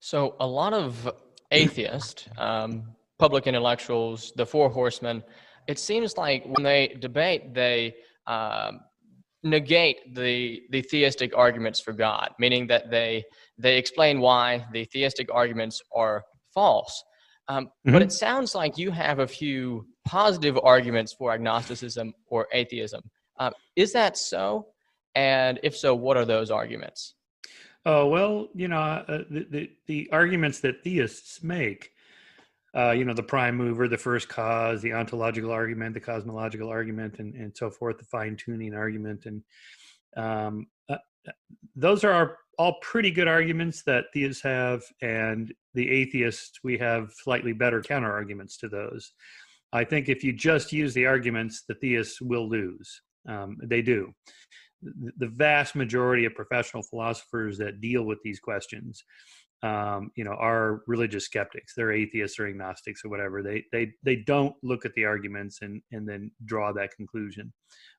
So 0.01 0.37
a 0.41 0.47
lot 0.47 0.73
of 0.73 1.11
atheists, 1.51 2.29
um, 2.37 2.95
public 3.19 3.47
intellectuals, 3.47 4.33
the 4.37 4.47
four 4.47 4.71
horsemen, 4.71 5.23
it 5.67 5.79
seems 5.79 6.17
like 6.17 6.45
when 6.47 6.63
they 6.63 6.97
debate, 7.01 7.55
they 7.55 7.95
um, 8.27 8.81
negate 9.43 10.15
the 10.15 10.63
the 10.71 10.83
theistic 10.83 11.37
arguments 11.37 11.81
for 11.81 11.93
God, 11.93 12.31
meaning 12.39 12.67
that 12.69 12.91
they 12.91 13.25
they 13.59 13.77
explain 13.77 14.21
why 14.21 14.67
the 14.73 14.85
theistic 14.85 15.29
arguments 15.33 15.81
are 15.95 16.25
false. 16.55 17.05
Um, 17.49 17.67
mm-hmm. 17.67 17.93
But 17.93 18.03
it 18.03 18.13
sounds 18.13 18.55
like 18.55 18.79
you 18.79 18.91
have 18.91 19.21
a 19.21 19.27
few 19.27 19.87
positive 20.05 20.59
arguments 20.63 21.15
for 21.15 21.33
agnosticism 21.33 22.13
or 22.27 22.47
atheism. 22.53 23.03
Uh, 23.39 23.51
is 23.77 23.93
that 23.93 24.19
so? 24.19 24.67
And 25.15 25.59
if 25.63 25.77
so, 25.77 25.95
what 25.95 26.17
are 26.17 26.25
those 26.25 26.51
arguments? 26.51 27.15
Oh 27.91 28.07
well, 28.07 28.49
you 28.55 28.69
know 28.69 28.79
uh, 28.79 29.25
the, 29.31 29.47
the, 29.51 29.71
the 29.87 30.11
arguments 30.13 30.61
that 30.61 30.85
theists 30.85 31.43
make, 31.43 31.91
uh, 32.77 32.91
you 32.91 33.07
know, 33.07 33.15
the 33.15 33.23
prime 33.23 33.57
mover, 33.57 33.89
the 33.89 33.97
first 33.97 34.29
cause, 34.29 34.83
the 34.83 34.93
ontological 34.93 35.51
argument, 35.51 35.95
the 35.95 36.01
cosmological 36.01 36.69
argument, 36.69 37.19
and 37.19 37.35
and 37.35 37.57
so 37.57 37.71
forth, 37.71 37.97
the 37.97 38.05
fine 38.05 38.37
tuning 38.37 38.75
argument, 38.75 39.25
and 39.25 39.43
um, 40.19 40.67
uh, 40.91 40.97
uh, 41.27 41.33
those 41.77 42.05
are 42.05 42.37
all 42.59 42.77
pretty 42.83 43.11
good 43.11 43.27
arguments 43.27 43.83
that 43.85 44.05
theists 44.13 44.43
have, 44.43 44.83
and 45.01 45.55
the 45.73 45.91
atheists 45.91 46.61
we 46.63 46.77
have 46.77 47.11
slightly 47.15 47.55
better 47.55 47.81
counter 47.81 48.13
arguments 48.13 48.59
to 48.59 48.69
those. 48.69 49.13
I 49.73 49.85
think 49.85 50.11
if 50.11 50.23
you 50.23 50.35
just 50.35 50.75
use 50.75 50.93
the 50.93 51.07
arguments, 51.07 51.63
the 51.67 51.75
theists 51.75 52.21
will 52.21 52.51
lose. 52.51 53.01
Um, 53.27 53.57
they 53.63 53.81
do 53.81 54.13
the 54.83 55.29
vast 55.29 55.75
majority 55.75 56.25
of 56.25 56.35
professional 56.35 56.83
philosophers 56.83 57.59
that 57.59 57.81
deal 57.81 58.05
with 58.05 58.19
these 58.23 58.39
questions 58.39 59.05
um, 59.63 60.13
you 60.15 60.25
know 60.25 60.37
are 60.39 60.83
religious 60.87 61.25
skeptics. 61.25 61.75
They're 61.75 61.93
atheists 61.93 62.39
or 62.39 62.47
agnostics 62.47 63.05
or 63.05 63.09
whatever. 63.09 63.43
They 63.43 63.65
they 63.73 63.93
they 64.05 64.17
don't 64.17 64.55
look 64.63 64.85
at 64.85 64.95
the 64.95 65.05
arguments 65.05 65.59
and 65.63 65.83
and 65.91 66.09
then 66.09 66.31
draw 66.45 66.73
that 66.73 66.95
conclusion 66.95 67.53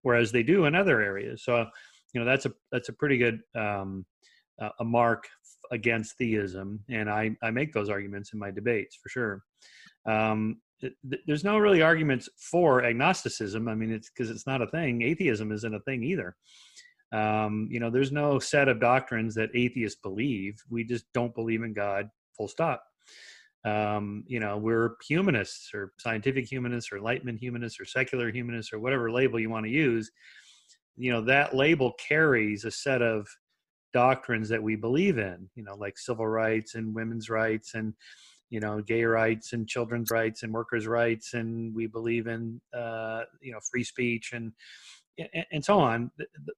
whereas 0.04 0.32
they 0.32 0.44
do 0.44 0.66
in 0.66 0.76
other 0.76 1.02
areas. 1.02 1.44
So 1.44 1.66
you 2.14 2.20
know 2.20 2.26
that's 2.26 2.46
a 2.46 2.54
that's 2.72 2.90
a 2.90 2.94
pretty 2.94 3.18
good 3.18 3.42
um, 3.56 4.06
a 4.80 4.84
mark 4.84 5.28
against 5.72 6.18
theism 6.18 6.84
and 6.90 7.10
i 7.10 7.30
i 7.44 7.52
make 7.52 7.72
those 7.72 7.90
arguments 7.90 8.34
in 8.34 8.40
my 8.40 8.52
debates 8.52 8.98
for 9.02 9.10
sure. 9.10 9.44
Um, 10.06 10.62
there's 11.26 11.44
no 11.44 11.58
really 11.58 11.82
arguments 11.82 12.30
for 12.38 12.84
agnosticism. 12.84 13.68
I 13.68 13.76
mean, 13.76 13.92
it's 13.92 14.10
because 14.10 14.30
it's 14.30 14.48
not 14.48 14.62
a 14.62 14.68
thing. 14.68 15.02
Atheism 15.02 15.52
isn't 15.52 15.76
a 15.76 15.82
thing 15.82 16.04
either. 16.04 16.36
Um, 17.12 17.68
you 17.72 17.80
know, 17.80 17.90
there's 17.90 18.12
no 18.12 18.40
set 18.40 18.68
of 18.68 18.80
doctrines 18.80 19.36
that 19.36 19.50
atheists 19.56 20.00
believe. 20.02 20.62
We 20.70 20.84
just 20.84 21.06
don't 21.14 21.34
believe 21.34 21.64
in 21.64 21.74
God. 21.74 22.10
Full 22.38 22.48
stop. 22.48 22.84
Um, 23.66 24.24
you 24.28 24.40
know, 24.40 24.58
we're 24.58 24.96
humanists 25.08 25.72
or 25.74 25.92
scientific 26.00 26.50
humanists 26.50 26.92
or 26.92 26.98
enlightenment 26.98 27.40
humanists 27.40 27.80
or 27.80 27.86
secular 27.86 28.32
humanists 28.32 28.72
or 28.72 28.80
whatever 28.80 29.12
label 29.12 29.40
you 29.40 29.50
want 29.50 29.66
to 29.66 29.72
use. 29.72 30.10
You 30.96 31.12
know, 31.12 31.22
that 31.26 31.56
label 31.56 31.94
carries 32.08 32.64
a 32.64 32.72
set 32.72 33.02
of 33.02 33.28
doctrines 33.92 34.48
that 34.50 34.64
we 34.64 34.76
believe 34.76 35.18
in. 35.18 35.50
You 35.56 35.64
know, 35.64 35.76
like 35.76 35.98
civil 35.98 36.28
rights 36.28 36.76
and 36.76 36.96
women's 36.96 37.30
rights 37.30 37.74
and 37.74 37.94
you 38.50 38.60
know 38.60 38.82
gay 38.82 39.04
rights 39.04 39.54
and 39.54 39.68
children's 39.68 40.12
rights 40.12 40.44
and 40.44 40.54
workers' 40.54 40.88
rights, 40.88 41.34
and 41.34 41.74
we 41.74 41.88
believe 41.88 42.28
in 42.28 42.62
uh, 42.74 43.24
you 43.42 43.52
know 43.52 43.60
free 43.72 43.84
speech 43.84 44.32
and 44.34 44.54
and 45.52 45.64
so 45.64 45.80
on. 45.80 46.12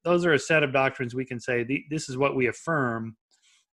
Those 0.04 0.26
are 0.26 0.34
a 0.34 0.40
set 0.40 0.64
of 0.64 0.74
doctrines 0.74 1.16
we 1.16 1.26
can 1.26 1.40
say 1.40 1.86
this 1.90 2.10
is 2.10 2.18
what 2.18 2.36
we 2.36 2.48
affirm 2.48 3.16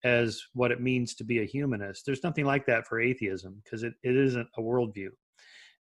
as 0.04 0.42
what 0.54 0.73
it 0.73 0.81
means 0.81 1.14
to 1.14 1.25
be 1.25 1.40
a 1.40 1.45
humanist. 1.45 2.04
There's 2.04 2.25
nothing 2.25 2.45
like 2.45 2.66
that 2.66 2.87
for 2.87 3.00
atheism 3.00 3.61
because 3.62 3.85
it, 3.85 3.95
it 4.02 4.16
isn't 4.16 4.49
a 4.59 4.61
worldview. 4.61 5.11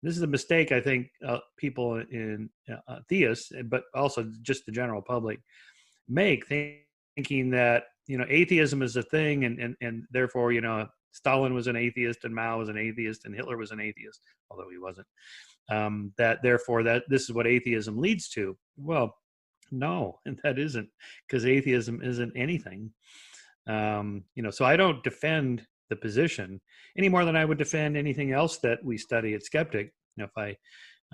This 0.02 0.16
is 0.16 0.22
a 0.22 0.28
mistake 0.28 0.72
I 0.72 0.80
think 0.80 1.08
uh, 1.26 1.38
people 1.56 1.96
in 2.10 2.50
uh, 2.70 3.00
theists, 3.08 3.52
but 3.66 3.84
also 3.94 4.30
just 4.42 4.64
the 4.66 4.72
general 4.72 5.02
public, 5.02 5.40
make 6.08 6.46
thinking 6.46 7.50
that 7.50 7.84
you 8.06 8.16
know 8.16 8.26
atheism 8.28 8.82
is 8.82 8.96
a 8.96 9.02
thing 9.02 9.44
and 9.44 9.58
and, 9.58 9.76
and 9.80 10.04
therefore 10.10 10.52
you 10.52 10.60
know 10.60 10.86
Stalin 11.12 11.54
was 11.54 11.66
an 11.66 11.76
atheist 11.76 12.24
and 12.24 12.34
Mao 12.34 12.58
was 12.58 12.68
an 12.68 12.78
atheist 12.78 13.24
and 13.24 13.34
Hitler 13.34 13.56
was 13.56 13.70
an 13.70 13.80
atheist, 13.80 14.20
although 14.50 14.70
he 14.70 14.78
wasn't. 14.78 15.06
Um, 15.70 16.12
that 16.16 16.42
therefore 16.42 16.82
that 16.84 17.04
this 17.08 17.24
is 17.24 17.32
what 17.32 17.46
atheism 17.46 17.98
leads 17.98 18.28
to. 18.30 18.56
Well, 18.76 19.14
no, 19.70 20.18
and 20.26 20.38
that 20.42 20.58
isn't 20.58 20.88
because 21.26 21.44
atheism 21.44 22.02
isn't 22.02 22.32
anything. 22.36 22.92
Um, 23.66 24.24
you 24.34 24.42
know, 24.42 24.50
so 24.50 24.64
I 24.64 24.76
don't 24.76 25.04
defend 25.04 25.66
the 25.90 25.96
position 25.96 26.60
any 26.96 27.08
more 27.08 27.24
than 27.24 27.36
I 27.36 27.44
would 27.44 27.58
defend 27.58 27.96
anything 27.96 28.32
else 28.32 28.58
that 28.58 28.82
we 28.82 28.96
study 28.96 29.34
at 29.34 29.44
Skeptic. 29.44 29.92
You 30.16 30.24
know, 30.24 30.24
if 30.24 30.38
I 30.38 30.56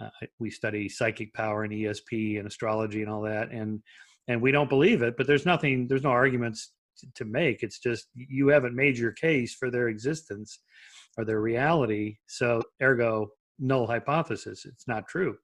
uh, 0.04 0.10
we 0.38 0.50
study 0.50 0.88
psychic 0.88 1.32
power 1.34 1.64
and 1.64 1.72
ESP 1.72 2.38
and 2.38 2.46
astrology 2.46 3.02
and 3.02 3.10
all 3.10 3.22
that, 3.22 3.50
and 3.50 3.82
and 4.28 4.40
we 4.40 4.52
don't 4.52 4.68
believe 4.68 5.02
it, 5.02 5.16
but 5.16 5.26
there's 5.26 5.46
nothing, 5.46 5.86
there's 5.86 6.02
no 6.02 6.10
arguments 6.10 6.70
to 7.14 7.24
make. 7.24 7.62
It's 7.62 7.78
just 7.78 8.06
you 8.14 8.48
haven't 8.48 8.74
made 8.74 8.98
your 8.98 9.12
case 9.12 9.54
for 9.54 9.70
their 9.70 9.88
existence 9.88 10.60
or 11.16 11.24
their 11.24 11.40
reality. 11.40 12.16
So, 12.26 12.62
ergo, 12.82 13.28
null 13.58 13.86
hypothesis. 13.86 14.64
It's 14.64 14.88
not 14.88 15.08
true. 15.08 15.36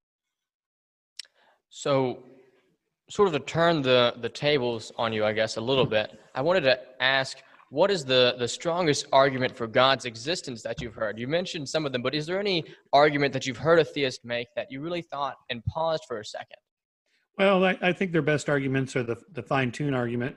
So, 1.71 2.25
sort 3.09 3.28
of 3.28 3.35
to 3.35 3.40
turn 3.40 3.83
the 3.83 4.14
the 4.21 4.28
tables 4.28 4.92
on 4.97 5.12
you, 5.12 5.25
I 5.25 5.33
guess, 5.33 5.57
a 5.57 5.61
little 5.61 5.87
bit. 5.87 6.19
I 6.35 6.42
wanted 6.42 6.62
to 6.62 6.78
ask, 7.00 7.38
what 7.71 7.90
is 7.90 8.04
the 8.04 8.35
the 8.38 8.49
strongest 8.49 9.07
argument 9.12 9.57
for 9.57 9.66
God's 9.66 10.04
existence 10.04 10.62
that 10.62 10.80
you've 10.80 10.95
heard? 10.95 11.19
You 11.19 11.28
mentioned 11.28 11.69
some 11.69 11.87
of 11.87 11.92
them, 11.92 12.02
but 12.02 12.14
is 12.14 12.26
there 12.26 12.40
any 12.40 12.64
argument 12.92 13.33
that 13.33 13.47
you've 13.47 13.59
heard 13.59 13.78
a 13.78 13.85
theist 13.85 14.25
make 14.25 14.49
that 14.57 14.66
you 14.71 14.80
really 14.80 15.02
thought 15.02 15.37
and 15.50 15.64
paused 15.66 16.04
for 16.09 16.19
a 16.21 16.25
second? 16.25 16.57
Well, 17.38 17.64
I, 17.64 17.78
I 17.80 17.92
think 17.92 18.12
their 18.12 18.23
best 18.23 18.49
arguments 18.49 18.97
are 18.97 19.02
the 19.02 19.16
the 19.33 19.42
fine 19.42 19.71
tune 19.71 19.95
argument, 19.95 20.37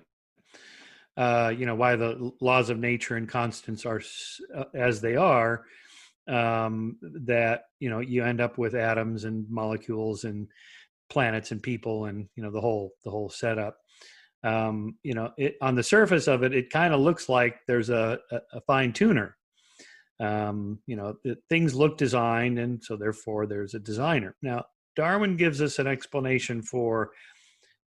uh, 1.17 1.53
you 1.55 1.65
know 1.65 1.75
why 1.75 1.95
the 1.95 2.31
laws 2.41 2.69
of 2.69 2.79
nature 2.79 3.15
and 3.15 3.29
constants 3.29 3.85
are 3.85 4.01
uh, 4.55 4.65
as 4.73 5.01
they 5.01 5.15
are 5.15 5.65
um, 6.27 6.97
that 7.01 7.65
you 7.79 7.89
know 7.89 7.99
you 7.99 8.23
end 8.23 8.41
up 8.41 8.57
with 8.57 8.75
atoms 8.75 9.23
and 9.23 9.49
molecules 9.49 10.23
and 10.23 10.47
planets 11.09 11.51
and 11.51 11.61
people 11.61 12.05
and 12.05 12.27
you 12.35 12.43
know 12.43 12.51
the 12.51 12.61
whole 12.61 12.91
the 13.03 13.11
whole 13.11 13.29
setup. 13.29 13.77
Um, 14.43 14.97
you 15.03 15.13
know 15.13 15.31
it, 15.37 15.55
on 15.61 15.75
the 15.75 15.83
surface 15.83 16.27
of 16.27 16.43
it 16.43 16.53
it 16.53 16.69
kind 16.69 16.93
of 16.93 16.99
looks 16.99 17.29
like 17.29 17.59
there's 17.67 17.89
a, 17.89 18.19
a, 18.31 18.39
a 18.53 18.61
fine 18.61 18.93
tuner. 18.93 19.37
Um, 20.19 20.79
you 20.87 20.95
know 20.95 21.15
things 21.49 21.75
look 21.75 21.97
designed 21.97 22.59
and 22.59 22.83
so 22.83 22.95
therefore 22.95 23.45
there's 23.45 23.73
a 23.73 23.79
designer. 23.79 24.35
Now 24.41 24.65
darwin 24.95 25.37
gives 25.37 25.61
us 25.61 25.79
an 25.79 25.87
explanation 25.87 26.61
for 26.61 27.11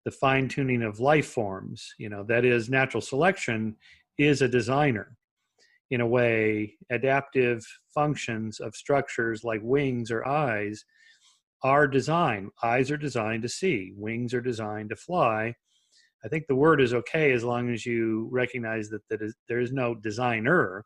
the 0.06 0.12
fine 0.12 0.48
tuning 0.48 0.84
of 0.84 1.00
life 1.00 1.28
forms. 1.28 1.94
You 1.98 2.10
know, 2.10 2.24
that 2.24 2.46
is, 2.46 2.70
natural 2.70 3.02
selection 3.02 3.76
is 4.18 4.42
a 4.42 4.48
designer. 4.48 5.18
In 5.92 6.02
a 6.02 6.08
way, 6.08 6.76
adaptive 6.90 7.66
functions 7.94 8.60
of 8.60 8.76
structures 8.76 9.44
like 9.44 9.62
wings 9.64 10.10
or 10.10 10.28
eyes 10.28 10.86
are 11.64 11.88
designed. 11.88 12.52
Eyes 12.64 12.92
are 12.92 12.98
designed 12.98 13.44
to 13.44 13.50
see, 13.50 13.94
wings 13.96 14.34
are 14.34 14.42
designed 14.42 14.90
to 14.90 14.96
fly. 14.96 15.54
I 16.24 16.28
think 16.28 16.48
the 16.48 16.56
word 16.56 16.82
is 16.82 16.94
okay 16.94 17.34
as 17.34 17.44
long 17.44 17.72
as 17.72 17.86
you 17.86 18.28
recognize 18.32 18.90
that, 18.90 19.02
that 19.10 19.22
is, 19.22 19.36
there 19.48 19.60
is 19.60 19.72
no 19.72 19.94
designer. 19.94 20.86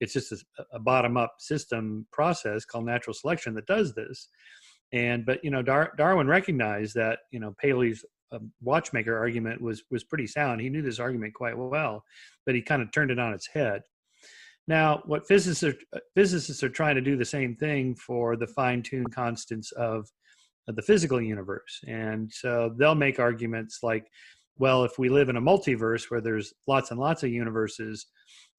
It's 0.00 0.14
just 0.14 0.32
a, 0.32 0.38
a 0.72 0.78
bottom 0.78 1.18
up 1.18 1.34
system 1.38 2.06
process 2.10 2.64
called 2.64 2.86
natural 2.86 3.12
selection 3.12 3.54
that 3.54 3.66
does 3.66 3.94
this. 3.94 4.28
And, 4.92 5.26
but, 5.26 5.44
you 5.44 5.50
know, 5.50 5.62
Dar- 5.62 5.92
Darwin 5.98 6.26
recognized 6.26 6.94
that, 6.94 7.20
you 7.30 7.40
know, 7.40 7.54
Paley's 7.60 8.04
um, 8.32 8.52
watchmaker 8.62 9.16
argument 9.16 9.60
was 9.60 9.82
was 9.90 10.04
pretty 10.04 10.26
sound. 10.26 10.60
He 10.60 10.70
knew 10.70 10.82
this 10.82 11.00
argument 11.00 11.34
quite 11.34 11.56
well, 11.56 12.04
but 12.46 12.54
he 12.54 12.62
kind 12.62 12.82
of 12.82 12.92
turned 12.92 13.10
it 13.10 13.18
on 13.18 13.32
its 13.32 13.46
head. 13.46 13.82
Now, 14.68 15.02
what 15.06 15.26
physicists 15.26 15.64
are, 15.64 15.74
uh, 15.96 16.00
physicists 16.14 16.62
are 16.62 16.68
trying 16.68 16.94
to 16.94 17.00
do 17.00 17.16
the 17.16 17.24
same 17.24 17.56
thing 17.56 17.94
for 17.96 18.36
the 18.36 18.46
fine-tuned 18.46 19.12
constants 19.12 19.72
of, 19.72 20.08
of 20.68 20.76
the 20.76 20.82
physical 20.82 21.20
universe, 21.20 21.80
and 21.88 22.30
so 22.32 22.74
they'll 22.78 22.94
make 22.94 23.18
arguments 23.18 23.80
like, 23.82 24.06
well, 24.58 24.84
if 24.84 24.98
we 24.98 25.08
live 25.08 25.28
in 25.28 25.36
a 25.36 25.42
multiverse 25.42 26.10
where 26.10 26.20
there's 26.20 26.52
lots 26.68 26.90
and 26.90 27.00
lots 27.00 27.22
of 27.22 27.30
universes, 27.30 28.06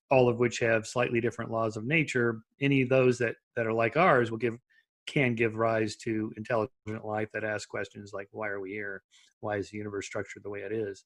all 0.10 0.28
of 0.28 0.40
which 0.40 0.60
have 0.60 0.86
slightly 0.86 1.22
different 1.22 1.52
laws 1.52 1.78
of 1.78 1.86
nature, 1.86 2.42
any 2.60 2.82
of 2.82 2.90
those 2.90 3.18
that 3.20 3.36
that 3.56 3.68
are 3.68 3.74
like 3.74 3.96
ours 3.96 4.32
will 4.32 4.38
give 4.38 4.58
can 5.12 5.36
give 5.36 5.56
rise 5.56 5.96
to 5.98 6.32
intelligent 6.38 7.04
life 7.04 7.30
that 7.34 7.44
asks 7.44 7.66
questions 7.66 8.12
like 8.14 8.28
why 8.32 8.48
are 8.48 8.62
we 8.62 8.72
here? 8.72 9.04
Why 9.42 9.58
is 9.58 9.70
the 9.70 9.78
universe 9.78 10.06
structured 10.06 10.44
the 10.44 10.50
way 10.50 10.60
it 10.60 10.72
is? 10.72 11.06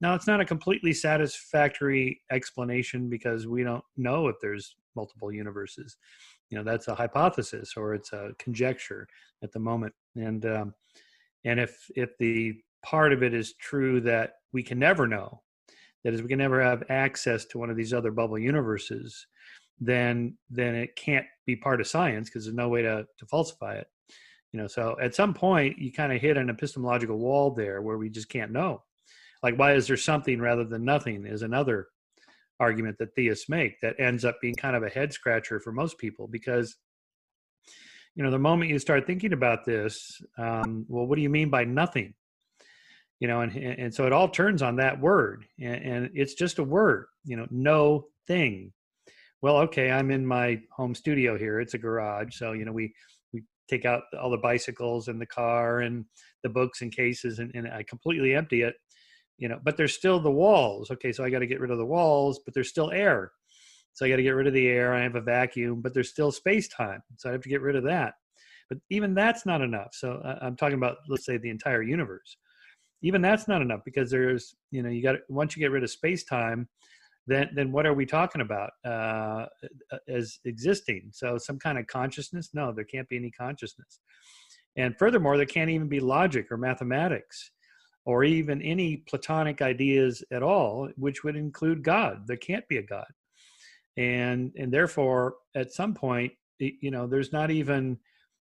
Now 0.00 0.14
it's 0.14 0.26
not 0.26 0.40
a 0.40 0.44
completely 0.44 0.92
satisfactory 0.92 2.20
explanation 2.30 3.08
because 3.08 3.46
we 3.46 3.64
don't 3.64 3.84
know 3.96 4.28
if 4.28 4.36
there's 4.40 4.76
multiple 4.94 5.32
universes. 5.32 5.96
You 6.50 6.58
know 6.58 6.64
that's 6.64 6.88
a 6.88 6.94
hypothesis 6.94 7.74
or 7.76 7.94
it's 7.94 8.12
a 8.12 8.32
conjecture 8.38 9.06
at 9.42 9.52
the 9.52 9.60
moment. 9.60 9.94
And 10.16 10.44
um, 10.46 10.74
and 11.44 11.58
if 11.58 11.90
if 11.96 12.16
the 12.18 12.54
part 12.84 13.12
of 13.12 13.22
it 13.22 13.34
is 13.34 13.54
true 13.54 14.00
that 14.02 14.34
we 14.52 14.62
can 14.62 14.78
never 14.78 15.06
know 15.06 15.40
that 16.04 16.14
is 16.14 16.22
we 16.22 16.28
can 16.28 16.38
never 16.38 16.62
have 16.62 16.84
access 16.90 17.44
to 17.46 17.58
one 17.58 17.70
of 17.70 17.76
these 17.76 17.92
other 17.92 18.12
bubble 18.12 18.38
universes 18.38 19.26
then 19.80 20.36
then 20.50 20.74
it 20.74 20.96
can't 20.96 21.26
be 21.46 21.56
part 21.56 21.80
of 21.80 21.86
science 21.86 22.28
because 22.28 22.44
there's 22.44 22.56
no 22.56 22.68
way 22.68 22.82
to 22.82 23.06
to 23.18 23.26
falsify 23.26 23.74
it. 23.74 23.86
You 24.52 24.60
know 24.60 24.66
so 24.66 24.96
at 25.00 25.14
some 25.14 25.34
point 25.34 25.78
you 25.78 25.92
kind 25.92 26.12
of 26.12 26.20
hit 26.20 26.36
an 26.36 26.50
epistemological 26.50 27.18
wall 27.18 27.50
there 27.52 27.80
where 27.82 27.98
we 27.98 28.08
just 28.08 28.28
can't 28.28 28.52
know. 28.52 28.82
Like 29.42 29.56
why 29.58 29.74
is 29.74 29.86
there 29.86 29.96
something 29.96 30.40
rather 30.40 30.64
than 30.64 30.84
nothing 30.84 31.26
is 31.26 31.42
another 31.42 31.88
argument 32.60 32.98
that 32.98 33.14
theists 33.14 33.48
make 33.48 33.80
that 33.80 34.00
ends 34.00 34.24
up 34.24 34.40
being 34.40 34.54
kind 34.54 34.74
of 34.74 34.82
a 34.82 34.88
head 34.88 35.12
scratcher 35.12 35.60
for 35.60 35.70
most 35.70 35.96
people 35.98 36.26
because 36.26 36.76
you 38.16 38.24
know 38.24 38.32
the 38.32 38.38
moment 38.38 38.70
you 38.70 38.78
start 38.80 39.06
thinking 39.06 39.32
about 39.32 39.64
this 39.64 40.20
um, 40.38 40.84
well 40.88 41.06
what 41.06 41.16
do 41.16 41.22
you 41.22 41.30
mean 41.30 41.50
by 41.50 41.64
nothing? 41.64 42.14
You 43.20 43.28
know 43.28 43.42
and 43.42 43.56
and 43.56 43.94
so 43.94 44.06
it 44.06 44.12
all 44.12 44.28
turns 44.28 44.62
on 44.62 44.76
that 44.76 45.00
word 45.00 45.44
and, 45.60 45.82
and 45.84 46.10
it's 46.14 46.34
just 46.34 46.58
a 46.58 46.64
word 46.64 47.06
you 47.24 47.36
know 47.36 47.46
no 47.50 48.06
thing 48.26 48.72
well 49.42 49.56
okay 49.56 49.90
i'm 49.90 50.10
in 50.10 50.26
my 50.26 50.60
home 50.72 50.94
studio 50.94 51.38
here 51.38 51.60
it's 51.60 51.74
a 51.74 51.78
garage 51.78 52.36
so 52.36 52.52
you 52.52 52.64
know 52.64 52.72
we 52.72 52.92
we 53.32 53.42
take 53.68 53.84
out 53.84 54.02
all 54.20 54.30
the 54.30 54.36
bicycles 54.36 55.08
and 55.08 55.20
the 55.20 55.26
car 55.26 55.80
and 55.80 56.04
the 56.42 56.48
books 56.48 56.82
and 56.82 56.94
cases 56.94 57.38
and, 57.38 57.50
and 57.54 57.68
i 57.68 57.82
completely 57.82 58.34
empty 58.34 58.62
it 58.62 58.74
you 59.38 59.48
know 59.48 59.58
but 59.64 59.76
there's 59.76 59.94
still 59.94 60.20
the 60.20 60.30
walls 60.30 60.90
okay 60.90 61.12
so 61.12 61.24
i 61.24 61.30
got 61.30 61.38
to 61.38 61.46
get 61.46 61.60
rid 61.60 61.70
of 61.70 61.78
the 61.78 61.86
walls 61.86 62.40
but 62.44 62.54
there's 62.54 62.68
still 62.68 62.90
air. 62.90 63.32
So 63.94 64.06
i 64.06 64.08
got 64.08 64.16
to 64.16 64.22
get 64.22 64.30
rid 64.30 64.46
of 64.46 64.52
the 64.52 64.68
air 64.68 64.94
i 64.94 65.02
have 65.02 65.16
a 65.16 65.20
vacuum 65.20 65.80
but 65.80 65.94
there's 65.94 66.10
still 66.10 66.30
space 66.30 66.68
time 66.68 67.02
so 67.16 67.28
i 67.28 67.32
have 67.32 67.42
to 67.42 67.48
get 67.48 67.62
rid 67.62 67.76
of 67.76 67.84
that. 67.84 68.14
But 68.68 68.78
even 68.90 69.14
that's 69.14 69.46
not 69.46 69.62
enough 69.62 69.88
so 69.92 70.20
uh, 70.24 70.38
i'm 70.42 70.56
talking 70.56 70.76
about 70.76 70.98
let's 71.08 71.24
say 71.24 71.38
the 71.38 71.50
entire 71.50 71.82
universe. 71.82 72.36
Even 73.00 73.22
that's 73.22 73.46
not 73.46 73.62
enough 73.62 73.80
because 73.84 74.10
there's 74.10 74.56
you 74.72 74.82
know 74.82 74.88
you 74.88 75.02
got 75.02 75.16
once 75.28 75.56
you 75.56 75.60
get 75.60 75.70
rid 75.70 75.84
of 75.84 75.90
space 75.90 76.24
time 76.24 76.68
then 77.28 77.50
then 77.54 77.70
what 77.70 77.86
are 77.86 77.94
we 77.94 78.06
talking 78.06 78.40
about 78.40 78.70
uh, 78.84 79.46
as 80.08 80.38
existing? 80.44 81.10
So 81.12 81.38
some 81.38 81.58
kind 81.58 81.78
of 81.78 81.86
consciousness? 81.86 82.50
No 82.54 82.72
there 82.72 82.84
can't 82.84 83.08
be 83.08 83.16
any 83.16 83.30
consciousness. 83.30 84.00
And 84.76 84.98
furthermore 84.98 85.36
there 85.36 85.46
can't 85.46 85.70
even 85.70 85.88
be 85.88 86.00
logic 86.00 86.50
or 86.50 86.56
mathematics 86.56 87.50
or 88.04 88.24
even 88.24 88.62
any 88.62 89.04
platonic 89.08 89.60
ideas 89.60 90.24
at 90.32 90.42
all 90.42 90.88
which 90.96 91.22
would 91.22 91.36
include 91.36 91.82
god. 91.82 92.26
There 92.26 92.36
can't 92.36 92.66
be 92.68 92.78
a 92.78 92.82
god. 92.82 93.12
And 93.96 94.52
and 94.56 94.72
therefore 94.72 95.34
at 95.54 95.72
some 95.72 95.94
point 95.94 96.32
you 96.58 96.90
know 96.90 97.06
there's 97.06 97.32
not 97.32 97.50
even 97.50 97.98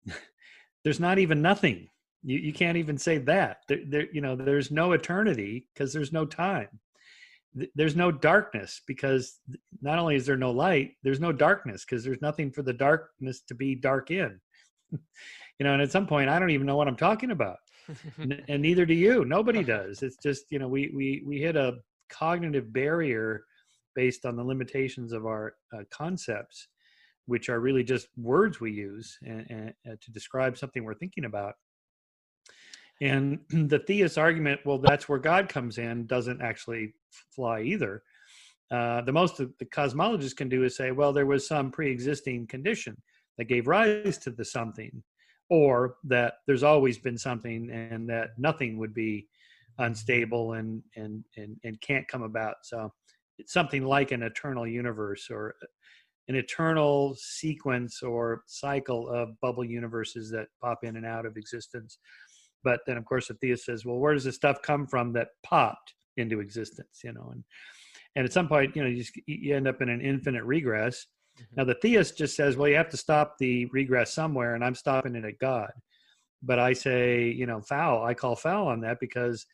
there's 0.84 1.00
not 1.00 1.18
even 1.18 1.40
nothing. 1.40 1.88
You, 2.24 2.38
you 2.38 2.52
can't 2.52 2.76
even 2.76 2.98
say 2.98 3.18
that. 3.18 3.58
There, 3.68 3.80
there, 3.86 4.06
you 4.12 4.20
know, 4.20 4.36
there's 4.36 4.70
no 4.70 4.92
eternity 4.92 5.66
because 5.72 5.92
there's 5.92 6.12
no 6.12 6.24
time. 6.24 6.68
There's 7.74 7.96
no 7.96 8.10
darkness 8.10 8.80
because 8.86 9.40
not 9.82 9.98
only 9.98 10.16
is 10.16 10.24
there 10.24 10.36
no 10.36 10.50
light, 10.50 10.92
there's 11.02 11.20
no 11.20 11.32
darkness 11.32 11.84
because 11.84 12.02
there's 12.02 12.22
nothing 12.22 12.50
for 12.50 12.62
the 12.62 12.72
darkness 12.72 13.42
to 13.48 13.54
be 13.54 13.74
dark 13.74 14.10
in. 14.10 14.40
you 14.92 14.98
know, 15.60 15.72
and 15.72 15.82
at 15.82 15.92
some 15.92 16.06
point, 16.06 16.30
I 16.30 16.38
don't 16.38 16.50
even 16.50 16.66
know 16.66 16.76
what 16.76 16.88
I'm 16.88 16.96
talking 16.96 17.30
about, 17.30 17.58
and 18.48 18.62
neither 18.62 18.86
do 18.86 18.94
you. 18.94 19.24
Nobody 19.24 19.62
does. 19.76 20.02
It's 20.02 20.16
just 20.16 20.46
you 20.50 20.58
know, 20.58 20.68
we 20.68 20.90
we 20.94 21.22
we 21.26 21.38
hit 21.40 21.56
a 21.56 21.74
cognitive 22.08 22.72
barrier 22.72 23.44
based 23.94 24.24
on 24.24 24.36
the 24.36 24.44
limitations 24.44 25.12
of 25.12 25.26
our 25.26 25.54
uh, 25.74 25.82
concepts, 25.90 26.68
which 27.26 27.48
are 27.48 27.60
really 27.60 27.84
just 27.84 28.08
words 28.16 28.60
we 28.60 28.72
use 28.72 29.18
and, 29.22 29.46
and, 29.50 29.74
uh, 29.86 29.96
to 30.00 30.10
describe 30.12 30.56
something 30.56 30.84
we're 30.84 30.94
thinking 30.94 31.24
about. 31.24 31.54
And 33.00 33.40
the 33.50 33.80
theist 33.80 34.18
argument, 34.18 34.60
well, 34.64 34.78
that's 34.78 35.08
where 35.08 35.18
God 35.18 35.48
comes 35.48 35.78
in, 35.78 36.06
doesn't 36.06 36.40
actually 36.40 36.94
fly 37.34 37.62
either. 37.62 38.02
Uh, 38.70 39.02
the 39.02 39.12
most 39.12 39.36
the 39.36 39.66
cosmologists 39.66 40.36
can 40.36 40.48
do 40.48 40.64
is 40.64 40.76
say, 40.76 40.92
well, 40.92 41.12
there 41.12 41.26
was 41.26 41.46
some 41.46 41.70
pre-existing 41.70 42.46
condition 42.46 42.96
that 43.36 43.44
gave 43.44 43.66
rise 43.66 44.18
to 44.18 44.30
the 44.30 44.44
something, 44.44 45.02
or 45.50 45.96
that 46.04 46.34
there's 46.46 46.62
always 46.62 46.98
been 46.98 47.18
something, 47.18 47.70
and 47.70 48.08
that 48.08 48.30
nothing 48.38 48.78
would 48.78 48.94
be 48.94 49.26
unstable 49.78 50.54
and 50.54 50.82
and 50.96 51.24
and 51.36 51.56
and 51.64 51.80
can't 51.80 52.08
come 52.08 52.22
about. 52.22 52.56
So 52.62 52.92
it's 53.38 53.52
something 53.52 53.84
like 53.84 54.10
an 54.10 54.22
eternal 54.22 54.66
universe 54.66 55.28
or 55.30 55.54
an 56.28 56.36
eternal 56.36 57.14
sequence 57.18 58.02
or 58.02 58.42
cycle 58.46 59.08
of 59.08 59.38
bubble 59.40 59.64
universes 59.64 60.30
that 60.30 60.46
pop 60.62 60.78
in 60.82 60.96
and 60.96 61.06
out 61.06 61.26
of 61.26 61.36
existence 61.36 61.98
but 62.64 62.80
then 62.86 62.96
of 62.96 63.04
course 63.04 63.28
the 63.28 63.34
theist 63.34 63.64
says 63.64 63.84
well 63.84 63.98
where 63.98 64.14
does 64.14 64.24
the 64.24 64.32
stuff 64.32 64.58
come 64.62 64.86
from 64.86 65.12
that 65.12 65.28
popped 65.42 65.94
into 66.16 66.40
existence 66.40 67.00
you 67.04 67.12
know 67.12 67.30
and 67.32 67.44
and 68.16 68.24
at 68.24 68.32
some 68.32 68.48
point 68.48 68.74
you 68.76 68.82
know 68.82 68.88
you, 68.88 68.98
just, 68.98 69.12
you 69.26 69.54
end 69.56 69.68
up 69.68 69.80
in 69.80 69.88
an 69.88 70.00
infinite 70.00 70.44
regress. 70.44 71.06
Mm-hmm. 71.38 71.54
now 71.56 71.64
the 71.64 71.74
theist 71.74 72.18
just 72.18 72.36
says 72.36 72.56
well 72.56 72.68
you 72.68 72.76
have 72.76 72.90
to 72.90 72.96
stop 72.96 73.36
the 73.38 73.66
regress 73.66 74.12
somewhere 74.12 74.54
and 74.54 74.64
i'm 74.64 74.74
stopping 74.74 75.16
it 75.16 75.24
at 75.24 75.38
god. 75.38 75.70
But 76.42 76.58
i 76.58 76.72
say 76.72 77.28
you 77.28 77.46
know 77.46 77.60
foul 77.60 78.04
i 78.04 78.14
call 78.14 78.36
foul 78.36 78.66
on 78.68 78.80
that 78.82 78.98
because 79.00 79.46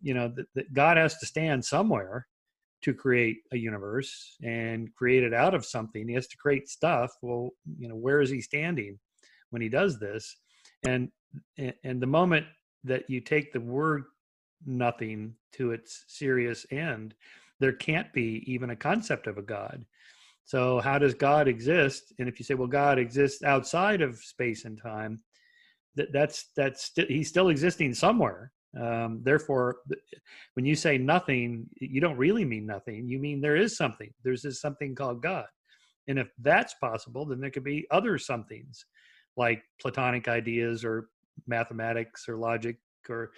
you 0.00 0.14
know 0.14 0.32
that 0.54 0.72
god 0.72 0.96
has 0.96 1.16
to 1.18 1.26
stand 1.26 1.64
somewhere 1.64 2.26
to 2.82 2.94
create 2.94 3.38
a 3.52 3.56
universe 3.56 4.36
and 4.42 4.94
create 4.94 5.24
it 5.24 5.34
out 5.34 5.54
of 5.54 5.64
something. 5.64 6.06
He 6.06 6.14
has 6.14 6.28
to 6.28 6.36
create 6.36 6.68
stuff. 6.68 7.10
Well 7.20 7.50
you 7.78 7.88
know 7.88 7.96
where 7.96 8.20
is 8.20 8.30
he 8.30 8.40
standing 8.40 8.98
when 9.50 9.62
he 9.62 9.68
does 9.68 9.98
this? 9.98 10.36
And 10.86 11.10
and 11.58 12.00
the 12.00 12.06
moment 12.06 12.46
that 12.84 13.08
you 13.08 13.20
take 13.20 13.52
the 13.52 13.60
word 13.60 14.04
nothing 14.64 15.34
to 15.52 15.72
its 15.72 16.04
serious 16.08 16.66
end. 16.70 17.14
There 17.60 17.72
can't 17.72 18.12
be 18.12 18.44
even 18.46 18.70
a 18.70 18.76
concept 18.76 19.26
of 19.26 19.38
a 19.38 19.42
god. 19.42 19.84
So 20.44 20.78
how 20.80 20.98
does 20.98 21.14
god 21.14 21.48
exist? 21.48 22.12
And 22.18 22.28
if 22.28 22.38
you 22.38 22.44
say 22.44 22.54
well 22.54 22.68
god 22.68 22.98
exists 22.98 23.42
outside 23.42 24.00
of 24.00 24.18
space 24.18 24.64
and 24.64 24.80
time 24.80 25.18
that 25.96 26.12
that's 26.12 26.50
that's 26.56 26.86
st- 26.86 27.10
he's 27.10 27.28
still 27.28 27.48
existing 27.48 27.94
somewhere. 27.94 28.52
Um, 28.80 29.20
therefore 29.22 29.78
when 30.54 30.66
you 30.66 30.76
say 30.76 30.98
nothing 30.98 31.66
you 31.80 32.00
don't 32.00 32.18
really 32.18 32.44
mean 32.44 32.66
nothing. 32.66 33.08
You 33.08 33.18
mean 33.18 33.40
there 33.40 33.56
is 33.56 33.76
something. 33.76 34.12
There's 34.22 34.42
this 34.42 34.60
something 34.60 34.94
called 34.94 35.22
god. 35.22 35.46
And 36.08 36.18
if 36.18 36.28
that's 36.40 36.74
possible 36.74 37.24
then 37.26 37.40
there 37.40 37.50
could 37.50 37.64
be 37.64 37.86
other 37.90 38.18
somethings 38.18 38.84
like 39.36 39.62
platonic 39.80 40.28
ideas 40.28 40.84
or 40.84 41.08
mathematics 41.46 42.28
or 42.28 42.36
logic 42.36 42.76
or 43.08 43.32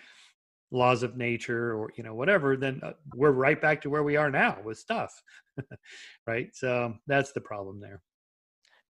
laws 0.71 1.03
of 1.03 1.17
nature 1.17 1.75
or 1.75 1.91
you 1.97 2.05
know 2.05 2.15
whatever 2.15 2.57
then 2.57 2.81
uh, 2.83 2.93
we're 3.15 3.31
right 3.31 3.61
back 3.61 3.81
to 3.81 3.91
where 3.91 4.03
we 4.03 4.17
are 4.17 4.31
now 4.31 4.59
with 4.65 4.79
stuff 4.79 5.23
right? 6.27 6.51
So 6.55 6.95
that's 7.07 7.33
the 7.33 7.41
problem 7.41 7.81
there. 7.81 8.01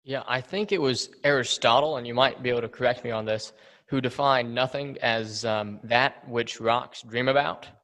Yeah 0.05 0.23
i 0.27 0.41
think 0.41 0.73
it 0.73 0.81
was 0.81 1.11
aristotle 1.25 1.97
and 1.97 2.07
you 2.07 2.15
might 2.15 2.43
be 2.43 2.51
able 2.51 2.63
to 2.63 2.69
correct 2.69 3.05
me 3.05 3.11
on 3.11 3.25
this 3.25 3.53
who 3.89 4.01
defined 4.01 4.55
nothing 4.55 4.99
as 5.01 5.45
um, 5.45 5.81
that 5.83 6.29
which 6.29 6.61
rocks 6.61 7.03
dream 7.03 7.29
about. 7.29 7.67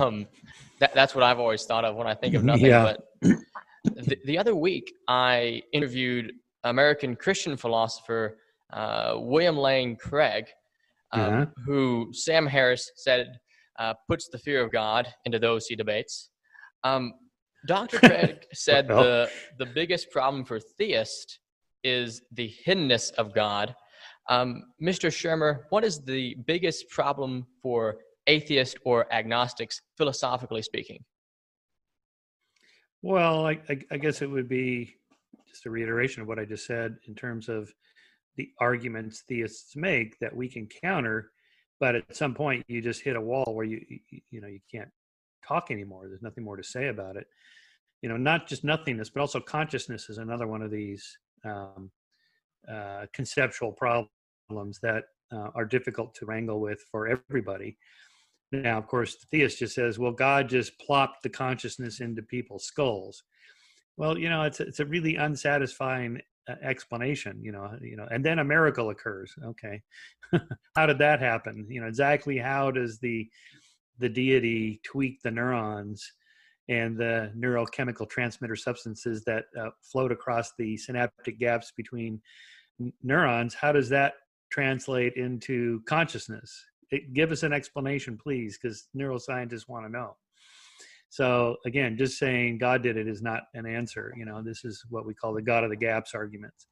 Um, 0.00 0.26
that, 0.80 0.92
that's 0.92 1.14
what 1.14 1.22
i've 1.22 1.38
always 1.38 1.64
thought 1.64 1.84
of 1.84 1.94
when 1.94 2.08
i 2.08 2.14
think 2.14 2.34
of 2.34 2.42
nothing 2.42 2.66
yeah. 2.66 2.94
but 3.22 3.38
the, 3.84 4.18
the 4.24 4.36
other 4.36 4.56
week 4.56 4.92
i 5.06 5.62
interviewed 5.72 6.32
american 6.64 7.14
christian 7.14 7.56
philosopher 7.56 8.38
uh, 8.72 9.14
William 9.16 9.56
Lane 9.56 9.96
Craig, 9.96 10.46
um, 11.12 11.20
uh-huh. 11.20 11.46
who 11.64 12.08
Sam 12.12 12.46
Harris 12.46 12.90
said 12.96 13.38
uh, 13.78 13.94
puts 14.08 14.28
the 14.28 14.38
fear 14.38 14.64
of 14.64 14.72
God 14.72 15.06
into 15.24 15.38
those 15.38 15.66
he 15.66 15.76
debates. 15.76 16.30
Um, 16.84 17.12
Dr. 17.66 17.98
Craig 18.00 18.44
said 18.52 18.88
well. 18.88 19.02
the, 19.02 19.30
the 19.58 19.66
biggest 19.66 20.10
problem 20.10 20.44
for 20.44 20.60
theists 20.60 21.38
is 21.84 22.22
the 22.32 22.52
hiddenness 22.66 23.12
of 23.14 23.34
God. 23.34 23.74
Um, 24.28 24.64
Mr. 24.82 25.08
Shermer, 25.08 25.60
what 25.70 25.84
is 25.84 26.00
the 26.04 26.36
biggest 26.46 26.88
problem 26.90 27.46
for 27.62 27.98
atheists 28.26 28.74
or 28.84 29.12
agnostics, 29.12 29.80
philosophically 29.96 30.62
speaking? 30.62 31.04
Well, 33.02 33.46
I, 33.46 33.60
I, 33.68 33.78
I, 33.92 33.96
guess 33.98 34.20
it 34.20 34.26
would 34.28 34.48
be 34.48 34.96
just 35.48 35.66
a 35.66 35.70
reiteration 35.70 36.22
of 36.22 36.28
what 36.28 36.40
I 36.40 36.44
just 36.44 36.66
said 36.66 36.96
in 37.06 37.14
terms 37.14 37.48
of 37.48 37.72
the 38.36 38.50
arguments 38.60 39.22
theists 39.28 39.76
make 39.76 40.18
that 40.18 40.34
we 40.34 40.48
can 40.48 40.68
counter 40.82 41.30
but 41.78 41.94
at 41.94 42.16
some 42.16 42.34
point 42.34 42.64
you 42.68 42.80
just 42.80 43.02
hit 43.02 43.16
a 43.16 43.20
wall 43.20 43.44
where 43.54 43.66
you 43.66 43.84
you 44.30 44.40
know 44.40 44.48
you 44.48 44.60
can't 44.70 44.88
talk 45.46 45.70
anymore. 45.70 46.08
There's 46.08 46.22
nothing 46.22 46.44
more 46.44 46.56
to 46.56 46.64
say 46.64 46.88
about 46.88 47.16
it. 47.16 47.26
You 48.02 48.08
know 48.08 48.16
not 48.16 48.46
just 48.46 48.64
nothingness 48.64 49.10
but 49.10 49.20
also 49.20 49.40
consciousness 49.40 50.08
is 50.08 50.18
another 50.18 50.46
one 50.46 50.62
of 50.62 50.70
these 50.70 51.18
um, 51.44 51.90
uh, 52.70 53.06
conceptual 53.12 53.72
problems 53.72 54.78
that 54.82 55.04
uh, 55.32 55.50
are 55.54 55.64
difficult 55.64 56.14
to 56.14 56.26
wrangle 56.26 56.60
with 56.60 56.80
for 56.90 57.08
everybody. 57.08 57.76
Now 58.52 58.78
of 58.78 58.86
course 58.86 59.16
the 59.16 59.26
theist 59.26 59.58
just 59.58 59.74
says 59.74 59.98
well 59.98 60.12
god 60.12 60.48
just 60.48 60.78
plopped 60.78 61.22
the 61.22 61.30
consciousness 61.30 62.00
into 62.00 62.22
people's 62.22 62.64
skulls. 62.64 63.22
Well 63.96 64.18
you 64.18 64.30
know 64.30 64.42
it's 64.42 64.60
it's 64.60 64.80
a 64.80 64.86
really 64.86 65.16
unsatisfying 65.16 66.20
explanation 66.62 67.40
you 67.42 67.52
know 67.52 67.70
you 67.80 67.96
know 67.96 68.06
and 68.10 68.24
then 68.24 68.38
a 68.38 68.44
miracle 68.44 68.90
occurs 68.90 69.34
okay. 69.44 69.82
How 70.76 70.86
did 70.86 70.98
that 70.98 71.20
happen? 71.20 71.66
You 71.68 71.80
know 71.80 71.86
exactly 71.86 72.38
how 72.38 72.70
does 72.70 72.98
the 72.98 73.28
the 73.98 74.08
deity 74.08 74.80
tweak 74.84 75.22
the 75.22 75.30
neurons 75.30 76.12
and 76.68 76.96
the 76.96 77.32
neurochemical 77.36 78.08
transmitter 78.08 78.56
substances 78.56 79.24
that 79.24 79.44
uh, 79.58 79.70
float 79.82 80.12
across 80.12 80.52
the 80.58 80.76
synaptic 80.76 81.38
gaps 81.38 81.72
between 81.76 82.20
n- 82.80 82.92
neurons 83.02 83.54
how 83.54 83.72
does 83.72 83.88
that 83.88 84.14
translate 84.50 85.14
into 85.14 85.80
consciousness? 85.88 86.64
It, 86.90 87.12
give 87.12 87.32
us 87.32 87.42
an 87.42 87.52
explanation 87.52 88.18
please 88.18 88.58
because 88.60 88.88
neuroscientists 88.96 89.68
want 89.68 89.86
to 89.86 89.92
know 89.92 90.16
so 91.08 91.56
again, 91.64 91.96
just 91.96 92.18
saying 92.18 92.58
God 92.58 92.82
did 92.82 92.96
it 92.96 93.08
is 93.08 93.22
not 93.22 93.44
an 93.54 93.66
answer. 93.66 94.12
You 94.16 94.24
know, 94.24 94.42
this 94.42 94.64
is 94.64 94.84
what 94.90 95.06
we 95.06 95.14
call 95.14 95.32
the 95.32 95.42
God 95.42 95.64
of 95.64 95.70
the 95.70 95.76
gaps 95.76 96.14
arguments. 96.14 96.66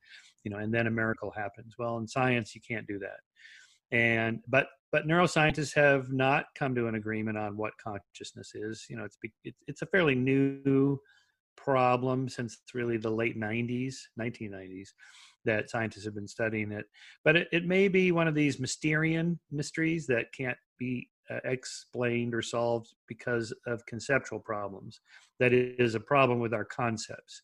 You 0.44 0.51
know, 0.51 0.59
and 0.59 0.73
then 0.73 0.87
a 0.87 0.90
miracle 0.90 1.33
happens. 1.35 1.75
Well, 1.79 1.97
in 1.99 2.07
science, 2.07 2.55
you 2.55 2.61
can't 2.66 2.87
do 2.87 2.99
that. 2.99 3.97
And 3.97 4.40
but 4.49 4.66
but 4.92 5.07
neuroscientists 5.07 5.75
have 5.75 6.12
not 6.12 6.47
come 6.57 6.75
to 6.75 6.87
an 6.87 6.94
agreement 6.94 7.38
on 7.38 7.57
what 7.57 7.73
consciousness 7.83 8.53
is. 8.55 8.87
You 8.88 8.97
know, 8.97 9.05
it's 9.05 9.18
it's 9.66 9.83
a 9.83 9.87
fairly 9.87 10.14
new 10.14 10.99
problem 11.57 12.29
since 12.29 12.59
really 12.75 12.97
the 12.97 13.11
late 13.11 13.38
90s, 13.38 13.94
1990s, 14.20 14.88
that 15.44 15.70
scientists 15.70 16.05
have 16.05 16.14
been 16.14 16.29
studying 16.29 16.73
it. 16.73 16.87
But 17.25 17.37
it, 17.37 17.49
it 17.53 17.66
may 17.66 17.88
be 17.88 18.12
one 18.12 18.29
of 18.29 18.35
these 18.35 18.59
Mysterian 18.59 19.38
mysteries 19.51 20.07
that 20.07 20.27
can't 20.37 20.59
be 20.79 21.09
explained 21.44 22.34
or 22.34 22.42
solved 22.42 22.92
because 23.08 23.52
of 23.66 23.84
conceptual 23.87 24.38
problems. 24.38 25.00
That 25.40 25.52
is 25.52 25.94
a 25.94 26.00
problem 26.00 26.40
with 26.40 26.54
our 26.54 26.64
concepts. 26.64 27.42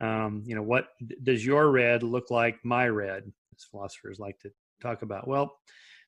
Um, 0.00 0.42
you 0.44 0.54
know, 0.54 0.62
what 0.62 0.88
does 1.22 1.46
your 1.46 1.70
red 1.70 2.02
look 2.02 2.30
like 2.30 2.58
my 2.64 2.88
red? 2.88 3.24
As 3.56 3.64
philosophers 3.70 4.18
like 4.18 4.38
to 4.40 4.50
talk 4.82 5.02
about. 5.02 5.28
Well, 5.28 5.56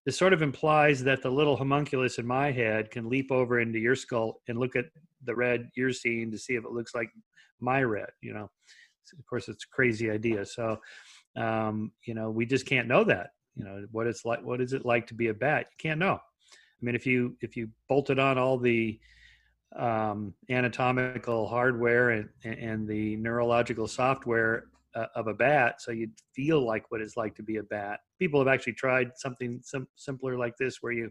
this 0.05 0.17
sort 0.17 0.33
of 0.33 0.43
implies 0.43 1.03
that 1.05 1.23
the 1.23 1.31
little 1.31 1.57
homunculus 1.57 2.19
in 2.19 2.27
my 2.27 2.53
head 2.53 2.91
can 2.91 3.09
leap 3.09 3.31
over 3.31 3.61
into 3.61 3.79
your 3.79 3.97
skull 3.97 4.41
and 4.49 4.59
look 4.59 4.77
at 4.77 4.87
the 5.25 5.35
red 5.35 5.69
you're 5.75 5.93
seeing 5.93 6.31
to 6.31 6.39
see 6.39 6.55
if 6.55 6.65
it 6.65 6.71
looks 6.71 6.95
like 6.95 7.09
my 7.61 7.83
red. 7.83 8.09
You 8.23 8.35
know, 8.35 8.51
of 9.19 9.27
course, 9.29 9.49
it's 9.49 9.65
a 9.65 9.75
crazy 9.75 10.11
idea. 10.11 10.45
So, 10.45 10.79
um, 11.37 11.93
you 12.07 12.15
know, 12.15 12.31
we 12.31 12.47
just 12.47 12.67
can't 12.67 12.89
know 12.89 13.05
that. 13.05 13.31
You 13.57 13.65
know, 13.65 13.87
what 13.91 14.07
it's 14.07 14.25
like. 14.25 14.45
What 14.45 14.61
is 14.61 14.73
it 14.73 14.85
like 14.85 15.07
to 15.09 15.15
be 15.15 15.29
a 15.29 15.35
bat? 15.35 15.67
You 15.71 15.89
can't 15.91 16.01
know. 16.01 16.21
I 16.81 16.85
mean, 16.85 16.95
if 16.95 17.07
you 17.07 17.37
if 17.41 17.57
you 17.57 17.69
bolted 17.89 18.19
on 18.19 18.39
all 18.39 18.59
the 18.59 18.99
um, 19.75 20.35
anatomical 20.51 21.49
hardware 21.49 22.11
and, 22.11 22.29
and 22.45 22.89
the 22.89 23.17
neurological 23.17 23.89
software 23.89 24.65
uh, 24.95 25.07
of 25.15 25.27
a 25.27 25.35
bat, 25.35 25.81
so 25.81 25.91
you'd 25.91 26.13
feel 26.35 26.65
like 26.65 26.91
what 26.91 27.01
it's 27.01 27.17
like 27.17 27.35
to 27.37 27.43
be 27.43 27.57
a 27.57 27.63
bat. 27.63 28.01
People 28.19 28.41
have 28.41 28.49
actually 28.49 28.75
tried 28.75 29.11
something 29.17 29.61
sim- 29.63 29.89
simpler 29.97 30.37
like 30.37 30.57
this, 30.59 30.79
where 30.83 30.93
you, 30.93 31.11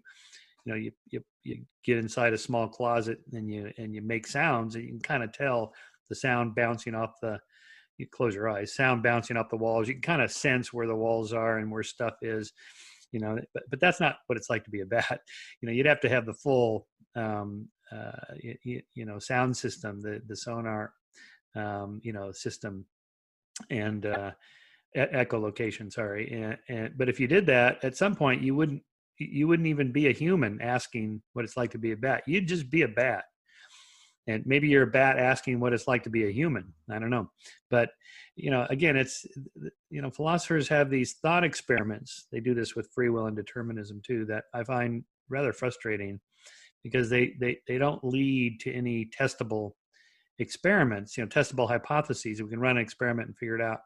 you 0.65 0.71
know, 0.71 0.75
you, 0.75 0.91
you 1.10 1.21
you 1.43 1.63
get 1.84 1.97
inside 1.97 2.34
a 2.34 2.38
small 2.38 2.67
closet 2.67 3.19
and 3.34 3.51
you 3.51 3.71
and 3.78 3.93
you 3.93 4.01
make 4.01 4.28
sounds, 4.28 4.75
and 4.75 4.84
you 4.84 4.91
can 4.91 4.99
kind 4.99 5.23
of 5.23 5.34
tell 5.34 5.73
the 6.10 6.15
sound 6.15 6.56
bouncing 6.56 6.95
off 6.95 7.13
the. 7.21 7.39
You 7.97 8.08
close 8.12 8.36
your 8.36 8.49
eyes, 8.49 8.75
sound 8.75 9.04
bouncing 9.04 9.38
off 9.38 9.47
the 9.49 9.56
walls. 9.56 9.88
You 9.88 9.93
can 9.93 10.01
kind 10.01 10.21
of 10.21 10.30
sense 10.30 10.73
where 10.73 10.86
the 10.86 10.93
walls 10.93 11.32
are 11.32 11.60
and 11.60 11.71
where 11.71 11.82
stuff 11.82 12.15
is 12.21 12.51
you 13.15 13.21
know 13.21 13.39
but, 13.54 13.63
but 13.69 13.80
that's 13.80 14.01
not 14.01 14.17
what 14.28 14.38
it's 14.38 14.49
like 14.49 14.65
to 14.65 14.69
be 14.69 14.82
a 14.82 14.86
bat. 14.86 15.21
You 15.62 15.67
know 15.67 15.73
you'd 15.73 15.86
have 15.93 16.01
to 16.01 16.10
have 16.10 16.25
the 16.25 16.34
full 16.34 16.88
um, 17.15 17.69
uh, 17.91 18.34
you, 18.63 18.82
you, 18.93 19.06
know 19.06 19.19
sound 19.19 19.56
system 19.56 20.01
the 20.01 20.21
the 20.28 20.36
sonar 20.36 20.93
um, 21.56 22.01
you 22.04 22.13
know 22.13 22.32
system 22.34 22.86
and 23.69 24.06
uh, 24.06 24.32
echolocation 24.97 25.91
sorry 25.91 26.25
and, 26.32 26.58
and 26.67 26.97
but 26.97 27.08
if 27.08 27.19
you 27.21 27.28
did 27.28 27.45
that 27.45 27.84
at 27.84 27.95
some 27.95 28.15
point 28.15 28.41
you 28.41 28.54
wouldn't 28.54 28.84
you 29.17 29.47
wouldn't 29.47 29.67
even 29.67 29.91
be 29.91 30.08
a 30.08 30.12
human 30.12 30.62
asking 30.62 31.21
what 31.34 31.45
it's 31.45 31.58
like 31.58 31.71
to 31.71 31.78
be 31.78 31.93
a 31.93 31.97
bat. 31.97 32.23
You'd 32.28 32.47
just 32.47 32.69
be 32.69 32.82
a 32.82 32.88
bat 32.88 33.23
and 34.27 34.43
maybe 34.45 34.67
you're 34.67 34.83
a 34.83 34.88
bat 34.88 35.19
asking 35.19 35.59
what 35.59 35.73
it's 35.73 35.88
like 35.88 36.03
to 36.03 36.09
be 36.09 36.27
a 36.27 36.31
human. 36.31 36.73
I 36.89 36.99
don't 36.99 37.09
know. 37.09 37.29
But 37.69 37.89
you 38.35 38.51
know 38.51 38.67
again 38.69 38.95
it's 38.95 39.25
you 39.89 40.01
know 40.01 40.09
philosophers 40.09 40.67
have 40.69 40.89
these 40.89 41.13
thought 41.21 41.43
experiments. 41.43 42.27
They 42.31 42.39
do 42.39 42.53
this 42.53 42.75
with 42.75 42.91
free 42.93 43.09
will 43.09 43.27
and 43.27 43.35
determinism 43.35 44.01
too 44.05 44.25
that 44.25 44.45
i 44.53 44.63
find 44.63 45.03
rather 45.29 45.53
frustrating 45.53 46.19
because 46.83 47.09
they 47.09 47.33
they, 47.39 47.57
they 47.67 47.77
don't 47.77 48.03
lead 48.03 48.59
to 48.61 48.73
any 48.73 49.09
testable 49.19 49.71
experiments 50.39 51.17
you 51.17 51.23
know 51.23 51.29
testable 51.29 51.67
hypotheses. 51.67 52.41
We 52.41 52.49
can 52.49 52.59
run 52.59 52.77
an 52.77 52.83
experiment 52.83 53.27
and 53.27 53.38
figure 53.38 53.55
it 53.55 53.61
out. 53.61 53.79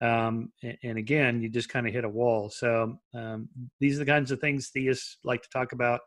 Um, 0.00 0.52
and, 0.62 0.78
and, 0.84 0.98
again 0.98 1.42
you 1.42 1.48
just 1.48 1.68
kind 1.68 1.86
of 1.86 1.92
hit 1.92 2.04
a 2.04 2.08
wall. 2.08 2.50
So 2.50 2.98
um, 3.16 3.48
these 3.80 3.96
are 3.96 4.04
the 4.04 4.10
kinds 4.10 4.30
of 4.30 4.40
things 4.40 4.70
theists 4.70 5.16
like 5.24 5.42
to 5.42 5.48
talk 5.50 5.72
about 5.72 6.00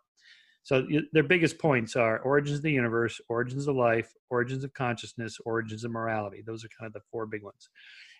so 0.63 0.87
their 1.11 1.23
biggest 1.23 1.57
points 1.59 1.95
are 1.95 2.19
origins 2.19 2.57
of 2.57 2.63
the 2.63 2.71
universe, 2.71 3.19
origins 3.29 3.67
of 3.67 3.75
life, 3.75 4.13
origins 4.29 4.63
of 4.63 4.73
consciousness, 4.73 5.37
origins 5.45 5.83
of 5.83 5.91
morality. 5.91 6.43
Those 6.45 6.63
are 6.63 6.69
kind 6.79 6.87
of 6.87 6.93
the 6.93 7.01
four 7.11 7.25
big 7.25 7.43
ones. 7.43 7.69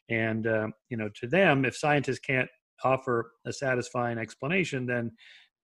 And 0.09 0.47
uh, 0.47 0.67
you 0.89 0.97
know, 0.97 1.09
to 1.21 1.27
them, 1.27 1.65
if 1.65 1.77
scientists 1.77 2.19
can't 2.19 2.49
offer 2.83 3.31
a 3.45 3.53
satisfying 3.53 4.17
explanation, 4.17 4.85
then 4.85 5.11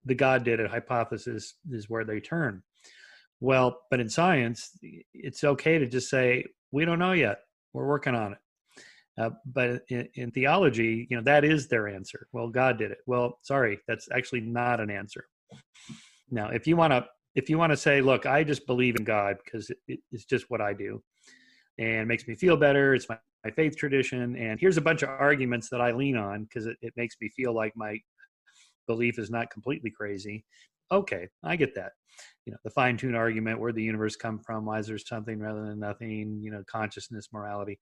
the 0.05 0.15
God 0.15 0.43
did 0.43 0.59
it 0.59 0.69
hypothesis 0.69 1.55
is 1.71 1.89
where 1.89 2.05
they 2.05 2.19
turn. 2.19 2.61
Well, 3.39 3.81
but 3.91 3.99
in 3.99 4.09
science, 4.09 4.71
it's 5.13 5.43
okay 5.43 5.77
to 5.79 5.87
just 5.87 6.09
say 6.09 6.45
we 6.71 6.85
don't 6.85 6.99
know 6.99 7.13
yet. 7.13 7.39
We're 7.73 7.87
working 7.87 8.15
on 8.15 8.33
it. 8.33 8.37
Uh, 9.19 9.31
but 9.45 9.81
in, 9.89 10.07
in, 10.13 10.31
theology, 10.31 11.07
you 11.09 11.17
know, 11.17 11.23
that 11.23 11.43
is 11.43 11.67
their 11.67 11.87
answer. 11.87 12.27
Well, 12.33 12.49
God 12.49 12.77
did 12.77 12.91
it. 12.91 12.99
Well, 13.07 13.39
sorry, 13.41 13.79
that's 13.87 14.07
actually 14.11 14.41
not 14.41 14.79
an 14.79 14.91
answer. 14.91 15.25
Now, 16.29 16.49
if 16.49 16.67
you 16.67 16.75
want 16.75 16.91
to, 16.93 17.05
if 17.35 17.49
you 17.49 17.57
want 17.57 17.71
to 17.71 17.77
say, 17.77 18.01
look, 18.01 18.25
I 18.25 18.43
just 18.43 18.65
believe 18.67 18.95
in 18.95 19.03
God 19.03 19.37
because 19.43 19.69
it, 19.69 19.77
it, 19.87 19.99
it's 20.11 20.25
just 20.25 20.45
what 20.49 20.61
I 20.61 20.73
do, 20.73 21.01
and 21.77 22.01
it 22.01 22.07
makes 22.07 22.27
me 22.27 22.35
feel 22.35 22.57
better. 22.57 22.93
It's 22.93 23.07
my, 23.07 23.17
my 23.45 23.51
faith 23.51 23.77
tradition, 23.77 24.35
and 24.35 24.59
here's 24.59 24.77
a 24.77 24.81
bunch 24.81 25.03
of 25.03 25.09
arguments 25.09 25.69
that 25.69 25.81
I 25.81 25.91
lean 25.91 26.17
on 26.17 26.43
because 26.43 26.65
it, 26.65 26.77
it 26.81 26.93
makes 26.97 27.15
me 27.21 27.29
feel 27.35 27.53
like 27.53 27.73
my 27.75 27.97
belief 28.87 29.19
is 29.19 29.29
not 29.29 29.49
completely 29.49 29.91
crazy. 29.91 30.43
Okay, 30.91 31.27
I 31.43 31.55
get 31.55 31.75
that. 31.75 31.91
You 32.45 32.53
know, 32.53 32.57
the 32.63 32.71
fine-tuned 32.71 33.15
argument: 33.15 33.59
where 33.59 33.73
the 33.73 33.83
universe 33.83 34.15
come 34.15 34.39
from? 34.39 34.65
Why 34.65 34.79
is 34.79 34.87
there 34.87 34.97
something 34.97 35.39
rather 35.39 35.65
than 35.65 35.79
nothing? 35.79 36.39
You 36.41 36.51
know, 36.51 36.63
consciousness, 36.69 37.27
morality. 37.31 37.79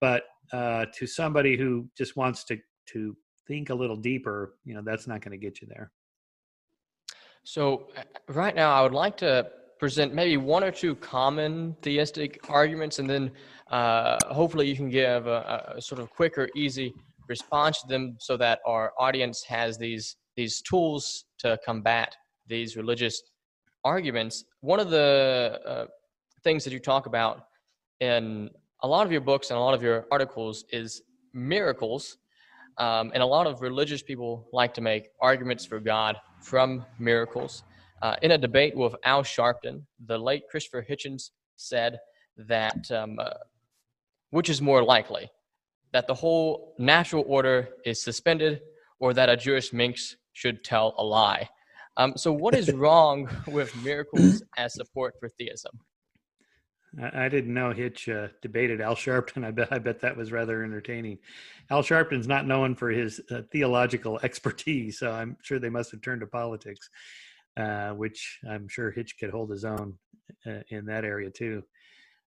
But 0.00 0.24
uh, 0.52 0.86
to 0.94 1.06
somebody 1.06 1.56
who 1.56 1.88
just 1.96 2.16
wants 2.16 2.44
to 2.44 2.58
to 2.92 3.16
think 3.46 3.70
a 3.70 3.74
little 3.74 3.96
deeper, 3.96 4.54
you 4.64 4.74
know, 4.74 4.82
that's 4.84 5.06
not 5.06 5.20
going 5.20 5.32
to 5.32 5.44
get 5.44 5.60
you 5.60 5.68
there. 5.68 5.90
So, 7.44 7.88
uh, 7.96 8.02
right 8.28 8.54
now, 8.54 8.72
I 8.72 8.82
would 8.82 8.92
like 8.92 9.16
to 9.18 9.50
present 9.78 10.14
maybe 10.14 10.36
one 10.36 10.62
or 10.62 10.70
two 10.70 10.94
common 10.96 11.74
theistic 11.80 12.38
arguments, 12.48 12.98
and 12.98 13.08
then 13.08 13.30
uh, 13.70 14.18
hopefully 14.28 14.68
you 14.68 14.76
can 14.76 14.90
give 14.90 15.26
a, 15.26 15.74
a, 15.76 15.80
sort 15.80 16.00
of 16.00 16.10
quick 16.10 16.36
or 16.36 16.48
easy 16.54 16.92
response 17.28 17.80
to 17.80 17.88
them 17.88 18.16
so 18.18 18.36
that 18.36 18.60
our 18.66 18.92
audience 18.98 19.42
has 19.44 19.78
these, 19.78 20.16
these 20.36 20.60
tools 20.60 21.24
to 21.38 21.58
combat 21.64 22.14
these 22.46 22.76
religious 22.76 23.22
arguments. 23.84 24.44
One 24.60 24.80
of 24.80 24.90
the 24.90 25.60
uh, 25.66 25.86
things 26.44 26.62
that 26.64 26.72
you 26.72 26.80
talk 26.80 27.06
about 27.06 27.44
in 28.00 28.50
a 28.82 28.88
lot 28.88 29.06
of 29.06 29.12
your 29.12 29.20
books 29.20 29.50
and 29.50 29.56
a 29.56 29.60
lot 29.60 29.72
of 29.72 29.82
your 29.82 30.06
articles 30.10 30.64
is 30.70 31.02
miracles. 31.32 32.18
Um, 32.78 33.10
and 33.14 33.22
a 33.22 33.26
lot 33.26 33.46
of 33.46 33.60
religious 33.60 34.02
people 34.02 34.48
like 34.52 34.74
to 34.74 34.80
make 34.80 35.08
arguments 35.20 35.64
for 35.66 35.80
God 35.80 36.16
from 36.40 36.84
miracles. 36.98 37.62
Uh, 38.02 38.16
in 38.22 38.30
a 38.30 38.38
debate 38.38 38.76
with 38.76 38.94
Al 39.04 39.22
Sharpton, 39.22 39.82
the 40.06 40.18
late 40.18 40.42
Christopher 40.50 40.86
Hitchens 40.88 41.30
said 41.56 41.98
that 42.36 42.90
um, 42.90 43.18
uh, 43.18 43.30
which 44.30 44.48
is 44.48 44.62
more 44.62 44.82
likely, 44.82 45.28
that 45.92 46.06
the 46.06 46.14
whole 46.14 46.74
natural 46.78 47.24
order 47.26 47.68
is 47.84 48.02
suspended 48.02 48.60
or 48.98 49.12
that 49.14 49.28
a 49.28 49.36
Jewish 49.36 49.72
minx 49.72 50.16
should 50.32 50.64
tell 50.64 50.94
a 50.98 51.04
lie. 51.04 51.48
Um, 51.96 52.14
so, 52.16 52.32
what 52.32 52.54
is 52.54 52.72
wrong 52.82 53.28
with 53.48 53.74
miracles 53.82 54.42
as 54.56 54.74
support 54.74 55.14
for 55.18 55.28
theism? 55.28 55.78
I 56.98 57.28
didn't 57.28 57.54
know 57.54 57.72
Hitch 57.72 58.08
uh, 58.08 58.28
debated 58.42 58.80
Al 58.80 58.96
Sharpton. 58.96 59.44
I 59.46 59.50
bet 59.50 59.68
I 59.72 59.78
bet 59.78 60.00
that 60.00 60.16
was 60.16 60.32
rather 60.32 60.64
entertaining. 60.64 61.18
Al 61.70 61.82
Sharpton's 61.82 62.26
not 62.26 62.46
known 62.46 62.74
for 62.74 62.90
his 62.90 63.20
uh, 63.30 63.42
theological 63.52 64.18
expertise, 64.22 64.98
so 64.98 65.12
I'm 65.12 65.36
sure 65.42 65.58
they 65.58 65.70
must 65.70 65.92
have 65.92 66.02
turned 66.02 66.20
to 66.20 66.26
politics, 66.26 66.90
uh, 67.56 67.90
which 67.90 68.40
I'm 68.48 68.68
sure 68.68 68.90
Hitch 68.90 69.16
could 69.18 69.30
hold 69.30 69.50
his 69.50 69.64
own 69.64 69.98
uh, 70.46 70.60
in 70.70 70.86
that 70.86 71.04
area 71.04 71.30
too. 71.30 71.62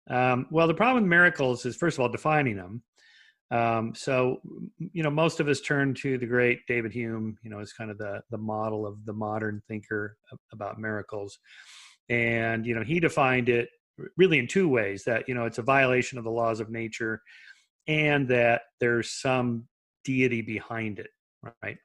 Um, 0.08 0.46
well, 0.50 0.66
the 0.66 0.74
problem 0.74 1.04
with 1.04 1.10
miracles 1.10 1.64
is 1.64 1.76
first 1.76 1.96
of 1.96 2.02
all 2.02 2.08
defining 2.08 2.56
them. 2.56 2.82
Um, 3.52 3.94
so, 3.96 4.40
you 4.92 5.02
know, 5.02 5.10
most 5.10 5.40
of 5.40 5.48
us 5.48 5.60
turn 5.60 5.94
to 5.94 6.18
the 6.18 6.26
great 6.26 6.60
David 6.68 6.92
Hume, 6.92 7.36
you 7.42 7.50
know, 7.50 7.58
as 7.58 7.72
kind 7.72 7.90
of 7.90 7.98
the 7.98 8.22
the 8.30 8.38
model 8.38 8.86
of 8.86 9.04
the 9.06 9.12
modern 9.12 9.62
thinker 9.66 10.16
about 10.52 10.78
miracles, 10.78 11.38
and 12.08 12.66
you 12.66 12.74
know, 12.74 12.82
he 12.82 13.00
defined 13.00 13.48
it 13.48 13.70
really 14.16 14.38
in 14.38 14.46
two 14.46 14.68
ways 14.68 15.04
that 15.04 15.28
you 15.28 15.34
know 15.34 15.44
it's 15.44 15.58
a 15.58 15.62
violation 15.62 16.18
of 16.18 16.24
the 16.24 16.30
laws 16.30 16.60
of 16.60 16.70
nature 16.70 17.22
and 17.86 18.28
that 18.28 18.62
there's 18.78 19.20
some 19.20 19.66
deity 20.04 20.42
behind 20.42 20.98
it 20.98 21.10
right 21.62 21.78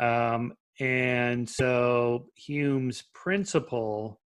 um, 0.00 0.52
and 0.80 1.48
so 1.48 2.26
hume's 2.36 3.04
principle 3.14 4.20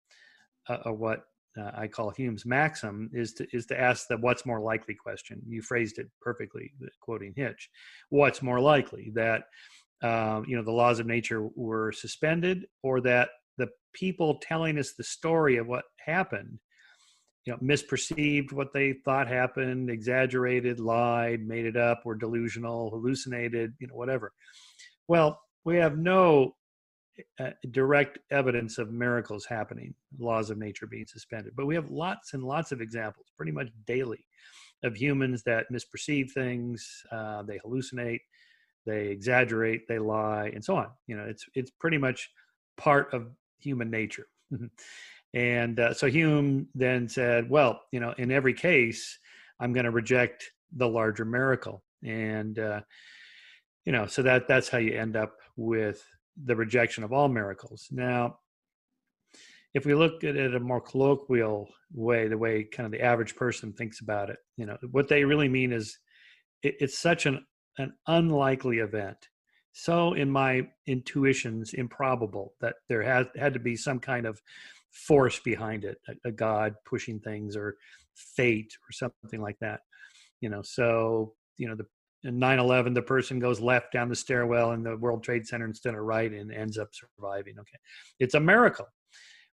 uh, 0.68 0.78
or 0.84 0.94
what 0.94 1.24
uh, 1.58 1.70
I 1.74 1.88
call 1.88 2.10
Hume's 2.10 2.46
maxim 2.46 3.10
is 3.12 3.32
to 3.34 3.46
is 3.52 3.66
to 3.66 3.80
ask 3.80 4.06
the 4.08 4.16
what's 4.18 4.46
more 4.46 4.60
likely 4.60 4.94
question. 4.94 5.42
You 5.46 5.62
phrased 5.62 5.98
it 5.98 6.08
perfectly, 6.20 6.72
quoting 7.00 7.32
Hitch. 7.36 7.68
What's 8.10 8.42
more 8.42 8.60
likely 8.60 9.10
that 9.14 9.44
um, 10.02 10.44
you 10.46 10.56
know 10.56 10.62
the 10.62 10.70
laws 10.70 11.00
of 11.00 11.06
nature 11.06 11.48
were 11.56 11.92
suspended, 11.92 12.66
or 12.82 13.00
that 13.02 13.30
the 13.56 13.68
people 13.92 14.38
telling 14.40 14.78
us 14.78 14.92
the 14.92 15.04
story 15.04 15.56
of 15.56 15.66
what 15.66 15.84
happened 16.04 16.58
you 17.44 17.52
know 17.52 17.58
misperceived 17.58 18.52
what 18.52 18.72
they 18.72 18.92
thought 19.04 19.28
happened 19.28 19.90
exaggerated 19.90 20.80
lied 20.80 21.46
made 21.46 21.64
it 21.64 21.76
up 21.76 22.04
were 22.04 22.14
delusional 22.14 22.90
hallucinated 22.90 23.72
you 23.78 23.86
know 23.86 23.94
whatever 23.94 24.32
well 25.08 25.40
we 25.64 25.76
have 25.76 25.98
no 25.98 26.54
uh, 27.40 27.50
direct 27.70 28.18
evidence 28.30 28.78
of 28.78 28.92
miracles 28.92 29.44
happening, 29.44 29.94
laws 30.18 30.50
of 30.50 30.58
nature 30.58 30.86
being 30.86 31.06
suspended. 31.06 31.52
But 31.56 31.66
we 31.66 31.74
have 31.74 31.90
lots 31.90 32.34
and 32.34 32.44
lots 32.44 32.72
of 32.72 32.80
examples, 32.80 33.26
pretty 33.36 33.52
much 33.52 33.68
daily, 33.86 34.24
of 34.84 34.96
humans 34.96 35.42
that 35.44 35.66
misperceive 35.72 36.30
things, 36.30 37.02
uh, 37.10 37.42
they 37.42 37.58
hallucinate, 37.58 38.20
they 38.86 39.08
exaggerate, 39.08 39.88
they 39.88 39.98
lie, 39.98 40.50
and 40.54 40.64
so 40.64 40.76
on. 40.76 40.88
You 41.06 41.16
know, 41.16 41.24
it's 41.24 41.44
it's 41.54 41.70
pretty 41.70 41.98
much 41.98 42.30
part 42.76 43.12
of 43.12 43.30
human 43.58 43.90
nature. 43.90 44.26
and 45.38 45.78
uh, 45.78 45.94
so 45.94 46.08
Hume 46.08 46.66
then 46.74 47.08
said, 47.08 47.48
well, 47.48 47.82
you 47.92 48.00
know, 48.00 48.12
in 48.18 48.32
every 48.32 48.54
case, 48.54 49.16
I'm 49.60 49.72
going 49.72 49.84
to 49.84 49.92
reject 49.92 50.50
the 50.72 50.88
larger 50.88 51.24
miracle, 51.24 51.84
and 52.02 52.58
uh, 52.58 52.80
you 53.84 53.92
know, 53.92 54.06
so 54.06 54.22
that 54.22 54.48
that's 54.48 54.68
how 54.68 54.78
you 54.78 54.98
end 54.98 55.16
up 55.16 55.36
with 55.56 56.04
the 56.44 56.56
rejection 56.56 57.04
of 57.04 57.12
all 57.12 57.28
miracles. 57.28 57.86
Now, 57.92 58.40
if 59.74 59.86
we 59.86 59.94
look 59.94 60.24
at 60.24 60.34
it 60.34 60.56
a 60.56 60.60
more 60.60 60.80
colloquial 60.80 61.68
way, 61.92 62.26
the 62.26 62.36
way 62.36 62.64
kind 62.64 62.86
of 62.86 62.90
the 62.90 63.00
average 63.00 63.36
person 63.36 63.72
thinks 63.72 64.00
about 64.00 64.30
it, 64.30 64.38
you 64.56 64.66
know, 64.66 64.76
what 64.90 65.06
they 65.06 65.22
really 65.22 65.48
mean 65.48 65.72
is 65.72 65.98
it, 66.64 66.74
it's 66.80 66.98
such 66.98 67.26
an 67.26 67.46
an 67.78 67.92
unlikely 68.08 68.78
event. 68.78 69.28
So, 69.72 70.14
in 70.14 70.28
my 70.28 70.66
intuitions, 70.88 71.74
improbable 71.74 72.54
that 72.60 72.74
there 72.88 73.02
had 73.02 73.28
had 73.36 73.54
to 73.54 73.60
be 73.60 73.76
some 73.76 74.00
kind 74.00 74.26
of 74.26 74.40
force 74.92 75.38
behind 75.40 75.84
it, 75.84 75.98
a, 76.08 76.28
a 76.28 76.32
God 76.32 76.74
pushing 76.84 77.20
things, 77.20 77.56
or 77.56 77.76
fate, 78.14 78.72
or 78.88 78.92
something 78.92 79.40
like 79.40 79.58
that. 79.60 79.80
You 80.40 80.50
know, 80.50 80.62
so 80.62 81.34
you 81.56 81.68
know 81.68 81.74
the 81.74 81.86
in 82.24 82.40
9-11 82.40 82.94
the 82.94 83.02
person 83.02 83.38
goes 83.38 83.60
left 83.60 83.92
down 83.92 84.08
the 84.08 84.16
stairwell 84.16 84.72
in 84.72 84.82
the 84.82 84.96
world 84.96 85.22
trade 85.22 85.46
center 85.46 85.66
instead 85.66 85.94
of 85.94 86.00
right 86.00 86.32
and 86.32 86.52
ends 86.52 86.78
up 86.78 86.88
surviving 86.92 87.54
okay? 87.58 87.78
It's 88.18 88.34
a 88.34 88.40
miracle. 88.40 88.86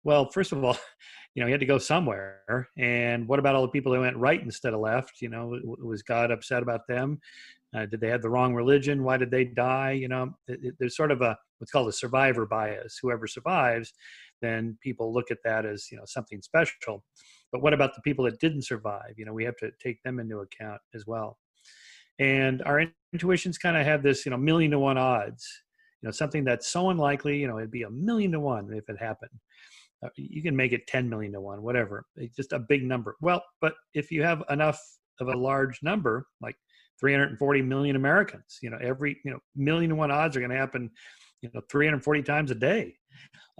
Well 0.03 0.29
first 0.29 0.51
of 0.51 0.63
all 0.63 0.77
you 1.35 1.41
know 1.41 1.47
he 1.47 1.51
had 1.51 1.59
to 1.59 1.65
go 1.65 1.77
somewhere 1.77 2.69
and 2.77 3.27
what 3.27 3.39
about 3.39 3.55
all 3.55 3.63
the 3.63 3.69
people 3.69 3.91
that 3.93 3.99
went 3.99 4.17
right 4.17 4.41
instead 4.41 4.73
of 4.73 4.79
left? 4.79 5.21
You 5.21 5.29
know 5.29 5.59
was 5.65 6.03
god 6.03 6.31
upset 6.31 6.63
about 6.63 6.87
them? 6.87 7.19
Uh, 7.75 7.87
did 7.87 7.99
they 7.99 8.09
have 8.09 8.21
the 8.21 8.29
wrong 8.29 8.53
religion? 8.53 9.03
Why 9.03 9.17
did 9.17 9.31
they 9.31 9.45
die? 9.45 9.91
You 9.91 10.07
know 10.07 10.33
it, 10.47 10.59
it, 10.63 10.75
there's 10.79 10.95
sort 10.95 11.11
of 11.11 11.21
a 11.21 11.37
what's 11.57 11.71
called 11.71 11.89
a 11.89 11.93
survivor 11.93 12.45
bias. 12.45 12.99
Whoever 13.01 13.27
survives 13.27 13.93
then 14.43 14.77
people 14.81 15.13
look 15.13 15.31
at 15.31 15.43
that 15.43 15.65
as 15.65 15.87
you 15.91 15.97
know 15.97 16.03
something 16.05 16.41
special. 16.41 17.03
But 17.51 17.61
what 17.61 17.73
about 17.73 17.95
the 17.95 18.01
people 18.01 18.25
that 18.25 18.39
didn't 18.39 18.65
survive? 18.65 19.13
You 19.17 19.25
know 19.25 19.33
we 19.33 19.45
have 19.45 19.57
to 19.57 19.71
take 19.81 20.01
them 20.03 20.19
into 20.19 20.39
account 20.39 20.81
as 20.93 21.05
well. 21.07 21.37
And 22.19 22.61
our 22.63 22.85
intuitions 23.13 23.57
kind 23.57 23.77
of 23.77 23.85
have 23.85 24.03
this 24.03 24.25
you 24.25 24.31
know 24.31 24.37
million 24.37 24.71
to 24.71 24.79
one 24.79 24.97
odds. 24.97 25.47
You 26.01 26.07
know 26.07 26.11
something 26.11 26.43
that's 26.43 26.67
so 26.67 26.89
unlikely 26.89 27.39
you 27.39 27.47
know 27.47 27.57
it'd 27.57 27.71
be 27.71 27.83
a 27.83 27.89
million 27.89 28.31
to 28.33 28.39
one 28.39 28.71
if 28.73 28.89
it 28.89 28.99
happened. 28.99 29.31
Uh, 30.03 30.09
you 30.17 30.43
can 30.43 30.53
make 30.53 30.73
it 30.73 30.85
10 30.87 31.09
million 31.09 31.31
to 31.31 31.39
one 31.39 31.61
whatever. 31.61 32.05
It's 32.17 32.35
just 32.35 32.51
a 32.51 32.59
big 32.59 32.83
number. 32.83 33.15
Well 33.21 33.43
but 33.61 33.75
if 33.93 34.11
you 34.11 34.23
have 34.23 34.43
enough 34.49 34.81
of 35.19 35.27
a 35.27 35.37
large 35.37 35.79
number 35.83 36.25
like 36.41 36.55
340 36.99 37.61
million 37.61 37.95
americans 37.95 38.59
you 38.61 38.69
know 38.69 38.77
every 38.81 39.17
you 39.23 39.31
know 39.31 39.39
million 39.55 39.89
to 39.89 39.95
one 39.95 40.11
odds 40.11 40.35
are 40.35 40.39
going 40.39 40.51
to 40.51 40.57
happen 40.57 40.89
you 41.43 41.51
know 41.53 41.61
340 41.69 42.23
times 42.23 42.49
a 42.49 42.55
day 42.55 42.95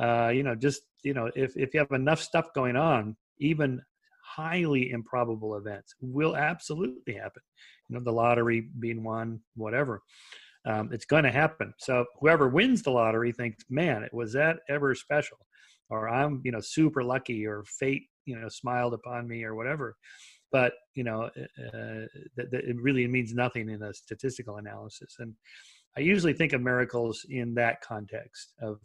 uh, 0.01 0.29
you 0.29 0.41
know 0.41 0.55
just 0.55 0.81
you 1.03 1.13
know 1.13 1.29
if, 1.35 1.55
if 1.55 1.73
you 1.73 1.79
have 1.79 1.91
enough 1.91 2.21
stuff 2.21 2.53
going 2.55 2.75
on 2.75 3.15
even 3.39 3.81
highly 4.23 4.91
improbable 4.91 5.55
events 5.55 5.93
will 6.01 6.35
absolutely 6.35 7.13
happen. 7.13 7.41
You 7.87 7.95
know, 7.95 8.03
the 8.03 8.11
lottery 8.11 8.69
being 8.79 9.03
one, 9.03 9.41
whatever. 9.55 10.01
Um, 10.65 10.89
it's 10.93 11.05
going 11.05 11.25
to 11.25 11.31
happen. 11.31 11.73
So 11.77 12.05
whoever 12.19 12.47
wins 12.47 12.81
the 12.81 12.91
lottery 12.91 13.31
thinks, 13.31 13.63
man, 13.69 14.01
it 14.03 14.13
was 14.13 14.33
that 14.33 14.59
ever 14.69 14.95
special, 14.95 15.37
or 15.89 16.07
I'm, 16.09 16.41
you 16.45 16.51
know, 16.51 16.61
super 16.61 17.03
lucky, 17.03 17.45
or 17.45 17.63
fate, 17.65 18.03
you 18.25 18.39
know, 18.39 18.47
smiled 18.47 18.93
upon 18.93 19.27
me, 19.27 19.43
or 19.43 19.55
whatever. 19.55 19.97
But 20.51 20.73
you 20.95 21.03
know, 21.03 21.23
uh, 21.23 22.07
that, 22.37 22.49
that 22.51 22.63
it 22.63 22.77
really 22.81 23.05
means 23.07 23.33
nothing 23.33 23.69
in 23.69 23.83
a 23.83 23.93
statistical 23.93 24.57
analysis. 24.57 25.17
And 25.19 25.33
I 25.97 26.01
usually 26.01 26.34
think 26.34 26.53
of 26.53 26.62
miracles 26.62 27.25
in 27.29 27.53
that 27.56 27.82
context 27.82 28.53
of, 28.62 28.79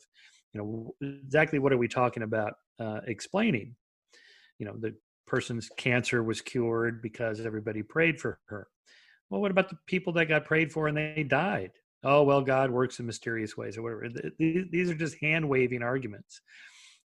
you 0.52 0.60
know, 0.60 0.94
exactly 1.24 1.58
what 1.58 1.72
are 1.72 1.78
we 1.78 1.88
talking 1.88 2.22
about 2.22 2.54
uh, 2.78 3.00
explaining? 3.06 3.76
You 4.58 4.66
know, 4.66 4.76
the 4.78 4.94
person's 5.26 5.68
cancer 5.76 6.22
was 6.22 6.40
cured 6.40 7.02
because 7.02 7.44
everybody 7.44 7.82
prayed 7.82 8.20
for 8.20 8.38
her. 8.46 8.68
Well, 9.30 9.40
what 9.40 9.50
about 9.50 9.68
the 9.68 9.78
people 9.86 10.12
that 10.14 10.26
got 10.26 10.46
prayed 10.46 10.72
for 10.72 10.88
and 10.88 10.96
they 10.96 11.24
died? 11.28 11.72
Oh, 12.04 12.22
well, 12.22 12.42
God 12.42 12.70
works 12.70 13.00
in 13.00 13.06
mysterious 13.06 13.56
ways 13.56 13.76
or 13.76 13.82
whatever. 13.82 14.08
These 14.38 14.90
are 14.90 14.94
just 14.94 15.20
hand 15.20 15.48
waving 15.48 15.82
arguments. 15.82 16.40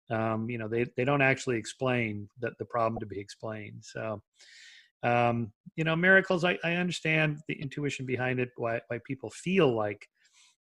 Um, 0.10 0.50
you 0.50 0.58
know, 0.58 0.68
they, 0.68 0.86
they 0.96 1.06
don't 1.06 1.22
actually 1.22 1.58
explain 1.58 2.30
the, 2.40 2.52
the 2.60 2.66
problem 2.66 3.00
to 3.00 3.06
be 3.06 3.20
explained. 3.20 3.80
So, 3.82 4.22
um, 5.04 5.52
you 5.76 5.84
know, 5.84 5.96
miracles, 5.96 6.44
I, 6.44 6.58
I 6.64 6.74
understand 6.76 7.40
the 7.48 7.62
intuition 7.62 8.06
behind 8.06 8.40
it, 8.40 8.50
why, 8.58 8.82
why 8.88 9.00
people 9.06 9.30
feel 9.30 9.76
like 9.76 10.08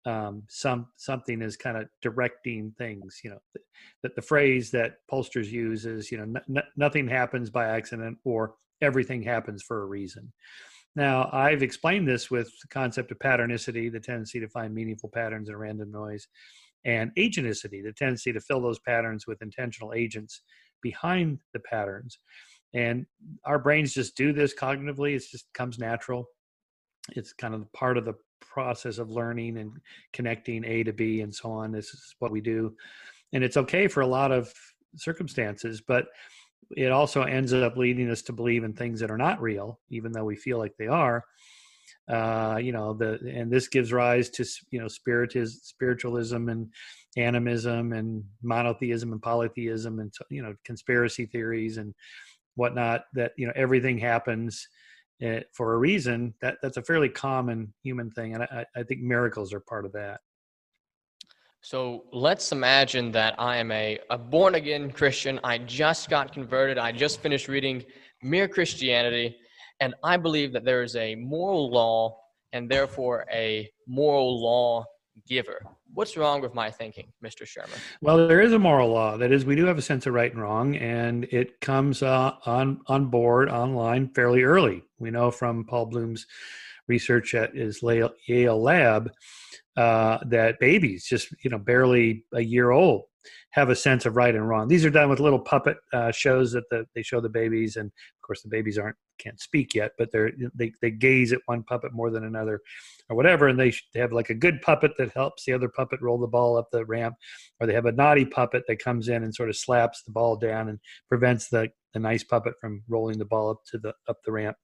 um, 0.05 0.43
some 0.49 0.87
something 0.97 1.41
is 1.41 1.55
kind 1.55 1.77
of 1.77 1.87
directing 2.01 2.73
things. 2.77 3.21
You 3.23 3.31
know, 3.31 3.39
that 4.01 4.15
the 4.15 4.21
phrase 4.21 4.71
that 4.71 4.95
pollsters 5.11 5.49
use 5.49 5.85
is, 5.85 6.11
you 6.11 6.17
know, 6.17 6.41
n- 6.49 6.63
nothing 6.75 7.07
happens 7.07 7.49
by 7.49 7.67
accident 7.67 8.17
or 8.25 8.55
everything 8.81 9.23
happens 9.23 9.63
for 9.63 9.81
a 9.81 9.85
reason. 9.85 10.31
Now, 10.95 11.29
I've 11.31 11.63
explained 11.63 12.07
this 12.07 12.29
with 12.29 12.51
the 12.61 12.67
concept 12.67 13.11
of 13.11 13.19
patternicity, 13.19 13.91
the 13.91 13.99
tendency 13.99 14.39
to 14.39 14.47
find 14.47 14.73
meaningful 14.73 15.09
patterns 15.09 15.49
in 15.49 15.55
random 15.55 15.91
noise, 15.91 16.27
and 16.85 17.11
agenticity, 17.17 17.83
the 17.83 17.93
tendency 17.93 18.31
to 18.33 18.41
fill 18.41 18.61
those 18.61 18.79
patterns 18.79 19.25
with 19.25 19.41
intentional 19.41 19.93
agents 19.93 20.41
behind 20.81 21.39
the 21.53 21.59
patterns. 21.59 22.19
And 22.73 23.05
our 23.45 23.59
brains 23.59 23.93
just 23.93 24.17
do 24.17 24.33
this 24.33 24.53
cognitively, 24.53 25.15
it 25.15 25.23
just 25.29 25.45
comes 25.53 25.77
natural. 25.77 26.25
It's 27.11 27.33
kind 27.33 27.53
of 27.53 27.71
part 27.73 27.97
of 27.97 28.05
the 28.05 28.15
process 28.39 28.97
of 28.97 29.09
learning 29.09 29.57
and 29.57 29.71
connecting 30.11 30.63
A 30.65 30.83
to 30.83 30.93
B 30.93 31.21
and 31.21 31.33
so 31.33 31.51
on. 31.51 31.71
This 31.71 31.93
is 31.93 32.15
what 32.19 32.31
we 32.31 32.41
do. 32.41 32.75
And 33.33 33.43
it's 33.43 33.57
okay 33.57 33.87
for 33.87 34.01
a 34.01 34.07
lot 34.07 34.31
of 34.31 34.53
circumstances, 34.95 35.81
but 35.81 36.07
it 36.75 36.91
also 36.91 37.23
ends 37.23 37.53
up 37.53 37.77
leading 37.77 38.09
us 38.09 38.21
to 38.23 38.33
believe 38.33 38.63
in 38.63 38.73
things 38.73 38.99
that 38.99 39.11
are 39.11 39.17
not 39.17 39.41
real, 39.41 39.79
even 39.89 40.11
though 40.11 40.23
we 40.23 40.35
feel 40.35 40.57
like 40.57 40.75
they 40.77 40.87
are. 40.87 41.23
Uh, 42.09 42.59
you 42.61 42.71
know, 42.71 42.93
the 42.93 43.19
and 43.33 43.51
this 43.51 43.67
gives 43.67 43.93
rise 43.93 44.29
to 44.29 44.45
you 44.71 44.79
know 44.79 44.87
spiritualism, 44.87 46.49
and 46.49 46.67
animism, 47.15 47.93
and 47.93 48.23
monotheism, 48.41 49.13
and 49.13 49.21
polytheism, 49.21 49.99
and 49.99 50.13
you 50.29 50.41
know 50.41 50.53
conspiracy 50.65 51.25
theories 51.25 51.77
and 51.77 51.93
whatnot. 52.55 53.05
That 53.13 53.31
you 53.37 53.47
know 53.47 53.53
everything 53.55 53.97
happens 53.97 54.67
eh, 55.21 55.41
for 55.53 55.73
a 55.73 55.77
reason, 55.77 56.33
that 56.41 56.57
that's 56.61 56.77
a 56.77 56.83
fairly 56.83 57.09
common 57.09 57.73
human 57.83 58.11
thing, 58.11 58.33
and 58.33 58.43
I, 58.43 58.65
I 58.75 58.83
think 58.83 59.01
miracles 59.01 59.53
are 59.53 59.59
part 59.61 59.85
of 59.85 59.93
that. 59.93 60.21
So 61.61 62.03
let's 62.11 62.51
imagine 62.51 63.09
that 63.13 63.35
I 63.39 63.55
am 63.55 63.71
a, 63.71 63.97
a 64.09 64.17
born 64.17 64.55
again 64.55 64.91
Christian. 64.91 65.39
I 65.45 65.59
just 65.59 66.09
got 66.09 66.33
converted. 66.33 66.77
I 66.77 66.91
just 66.91 67.21
finished 67.21 67.47
reading 67.47 67.85
Mere 68.21 68.49
Christianity, 68.49 69.37
and 69.79 69.95
I 70.03 70.17
believe 70.17 70.51
that 70.53 70.65
there 70.65 70.83
is 70.83 70.97
a 70.97 71.15
moral 71.15 71.71
law 71.71 72.17
and 72.51 72.69
therefore 72.69 73.25
a 73.31 73.69
moral 73.87 74.41
law 74.41 74.85
giver. 75.27 75.61
What's 75.93 76.17
wrong 76.17 76.41
with 76.41 76.55
my 76.55 76.71
thinking, 76.71 77.07
Mr. 77.23 77.43
Shermer? 77.43 77.77
Well, 78.01 78.27
there 78.27 78.41
is 78.41 78.51
a 78.53 78.59
moral 78.59 78.89
law. 78.89 79.15
That 79.15 79.31
is, 79.31 79.45
we 79.45 79.55
do 79.55 79.65
have 79.65 79.77
a 79.77 79.81
sense 79.81 80.07
of 80.07 80.13
right 80.13 80.31
and 80.31 80.41
wrong, 80.41 80.75
and 80.75 81.25
it 81.25 81.59
comes 81.61 82.01
uh, 82.01 82.33
on 82.45 82.79
on 82.87 83.07
board 83.11 83.49
online 83.49 84.09
fairly 84.09 84.41
early. 84.41 84.83
We 84.97 85.11
know 85.11 85.29
from 85.29 85.65
Paul 85.65 85.85
Bloom's 85.85 86.25
research 86.87 87.35
at 87.35 87.55
his 87.55 87.81
Yale 88.27 88.61
lab 88.61 89.11
uh, 89.77 90.17
that 90.29 90.59
babies, 90.59 91.05
just 91.05 91.29
you 91.43 91.49
know, 91.49 91.59
barely 91.59 92.25
a 92.33 92.41
year 92.41 92.71
old, 92.71 93.03
have 93.51 93.69
a 93.69 93.75
sense 93.75 94.05
of 94.05 94.15
right 94.15 94.35
and 94.35 94.47
wrong. 94.47 94.67
These 94.67 94.85
are 94.85 94.89
done 94.89 95.09
with 95.09 95.19
little 95.19 95.39
puppet 95.39 95.77
uh, 95.93 96.11
shows 96.11 96.51
that 96.53 96.63
the, 96.71 96.85
they 96.95 97.03
show 97.03 97.21
the 97.21 97.29
babies, 97.29 97.75
and 97.75 97.91
course 98.23 98.41
the 98.41 98.49
babies 98.49 98.77
aren't 98.77 98.95
can't 99.19 99.39
speak 99.39 99.75
yet, 99.75 99.91
but 99.97 100.11
they're 100.11 100.31
they 100.55 100.71
they 100.81 100.91
gaze 100.91 101.31
at 101.33 101.41
one 101.45 101.63
puppet 101.63 101.93
more 101.93 102.09
than 102.09 102.23
another, 102.23 102.61
or 103.09 103.15
whatever, 103.15 103.47
and 103.47 103.59
they, 103.59 103.73
they 103.93 103.99
have 103.99 104.11
like 104.11 104.29
a 104.29 104.35
good 104.35 104.61
puppet 104.61 104.93
that 104.97 105.13
helps 105.13 105.45
the 105.45 105.53
other 105.53 105.69
puppet 105.69 106.01
roll 106.01 106.19
the 106.19 106.27
ball 106.27 106.57
up 106.57 106.69
the 106.71 106.85
ramp, 106.85 107.15
or 107.59 107.67
they 107.67 107.73
have 107.73 107.85
a 107.85 107.91
naughty 107.91 108.25
puppet 108.25 108.63
that 108.67 108.83
comes 108.83 109.07
in 109.07 109.23
and 109.23 109.33
sort 109.33 109.49
of 109.49 109.55
slaps 109.55 110.03
the 110.03 110.11
ball 110.11 110.35
down 110.35 110.69
and 110.69 110.79
prevents 111.09 111.49
the 111.49 111.69
the 111.93 111.99
nice 111.99 112.23
puppet 112.23 112.53
from 112.59 112.83
rolling 112.87 113.17
the 113.17 113.25
ball 113.25 113.49
up 113.51 113.61
to 113.67 113.77
the 113.77 113.93
up 114.07 114.17
the 114.25 114.31
ramp. 114.31 114.57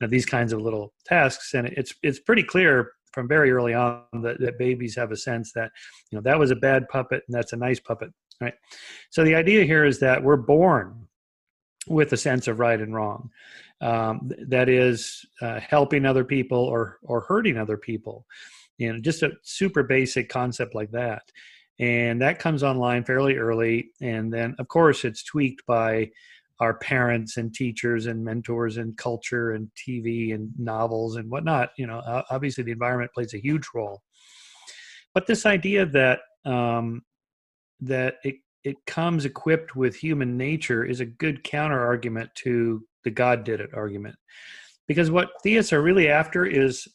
You 0.00 0.06
know 0.06 0.10
these 0.10 0.26
kinds 0.26 0.52
of 0.52 0.60
little 0.60 0.92
tasks, 1.06 1.54
and 1.54 1.68
it's 1.68 1.94
it's 2.02 2.20
pretty 2.20 2.42
clear 2.42 2.92
from 3.12 3.26
very 3.26 3.50
early 3.50 3.74
on 3.74 4.02
that, 4.22 4.38
that 4.40 4.58
babies 4.58 4.94
have 4.96 5.12
a 5.12 5.16
sense 5.16 5.52
that 5.52 5.70
you 6.10 6.16
know 6.16 6.22
that 6.22 6.38
was 6.38 6.50
a 6.50 6.56
bad 6.56 6.88
puppet 6.88 7.22
and 7.26 7.34
that's 7.34 7.52
a 7.52 7.56
nice 7.56 7.80
puppet 7.80 8.10
right 8.40 8.54
so 9.10 9.24
the 9.24 9.34
idea 9.34 9.64
here 9.64 9.84
is 9.84 9.98
that 9.98 10.22
we're 10.22 10.36
born 10.36 11.07
with 11.88 12.12
a 12.12 12.16
sense 12.16 12.48
of 12.48 12.58
right 12.60 12.80
and 12.80 12.94
wrong. 12.94 13.30
Um, 13.80 14.32
that 14.48 14.68
is 14.68 15.24
uh, 15.40 15.60
helping 15.60 16.04
other 16.04 16.24
people 16.24 16.58
or 16.58 16.98
or 17.02 17.20
hurting 17.20 17.56
other 17.56 17.76
people. 17.76 18.26
You 18.78 18.92
know 18.92 19.00
just 19.00 19.22
a 19.22 19.32
super 19.42 19.82
basic 19.82 20.28
concept 20.28 20.74
like 20.74 20.90
that. 20.92 21.22
And 21.80 22.20
that 22.22 22.40
comes 22.40 22.64
online 22.64 23.04
fairly 23.04 23.36
early. 23.36 23.90
And 24.00 24.32
then 24.32 24.56
of 24.58 24.66
course 24.66 25.04
it's 25.04 25.22
tweaked 25.22 25.64
by 25.66 26.10
our 26.58 26.74
parents 26.74 27.36
and 27.36 27.54
teachers 27.54 28.06
and 28.06 28.24
mentors 28.24 28.78
and 28.78 28.96
culture 28.96 29.52
and 29.52 29.70
tv 29.76 30.34
and 30.34 30.50
novels 30.58 31.14
and 31.14 31.30
whatnot. 31.30 31.70
You 31.78 31.86
know 31.86 32.24
obviously 32.30 32.64
the 32.64 32.72
environment 32.72 33.12
plays 33.14 33.34
a 33.34 33.42
huge 33.42 33.66
role. 33.74 34.02
But 35.14 35.26
this 35.26 35.46
idea 35.46 35.86
that 35.86 36.20
um, 36.44 37.02
that 37.80 38.16
it 38.24 38.36
it 38.68 38.76
comes 38.86 39.24
equipped 39.24 39.74
with 39.74 39.96
human 39.96 40.36
nature 40.36 40.84
is 40.84 41.00
a 41.00 41.06
good 41.06 41.42
counter 41.42 41.84
argument 41.84 42.30
to 42.34 42.84
the 43.04 43.10
god 43.10 43.44
did 43.44 43.60
it 43.60 43.70
argument 43.74 44.16
because 44.86 45.10
what 45.10 45.30
theists 45.42 45.72
are 45.72 45.82
really 45.82 46.08
after 46.08 46.44
is 46.44 46.86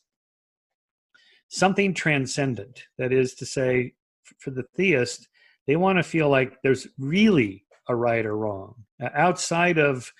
something 1.53 1.93
transcendent 1.93 2.83
that 2.97 3.13
is 3.13 3.35
to 3.35 3.45
say 3.45 3.93
for 4.39 4.51
the 4.51 4.63
theist, 4.75 5.27
they 5.67 5.75
want 5.75 5.97
to 5.97 6.03
feel 6.03 6.29
like 6.29 6.57
there's 6.63 6.87
really 6.97 7.63
a 7.89 7.95
right 7.95 8.25
or 8.25 8.37
wrong 8.37 8.73
outside 9.15 9.77
of 9.77 10.11